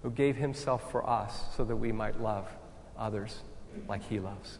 who 0.02 0.10
gave 0.10 0.34
himself 0.34 0.90
for 0.90 1.08
us 1.08 1.44
so 1.56 1.64
that 1.64 1.76
we 1.76 1.92
might 1.92 2.20
love 2.20 2.48
others 2.98 3.38
like 3.86 4.02
he 4.02 4.18
loves. 4.18 4.58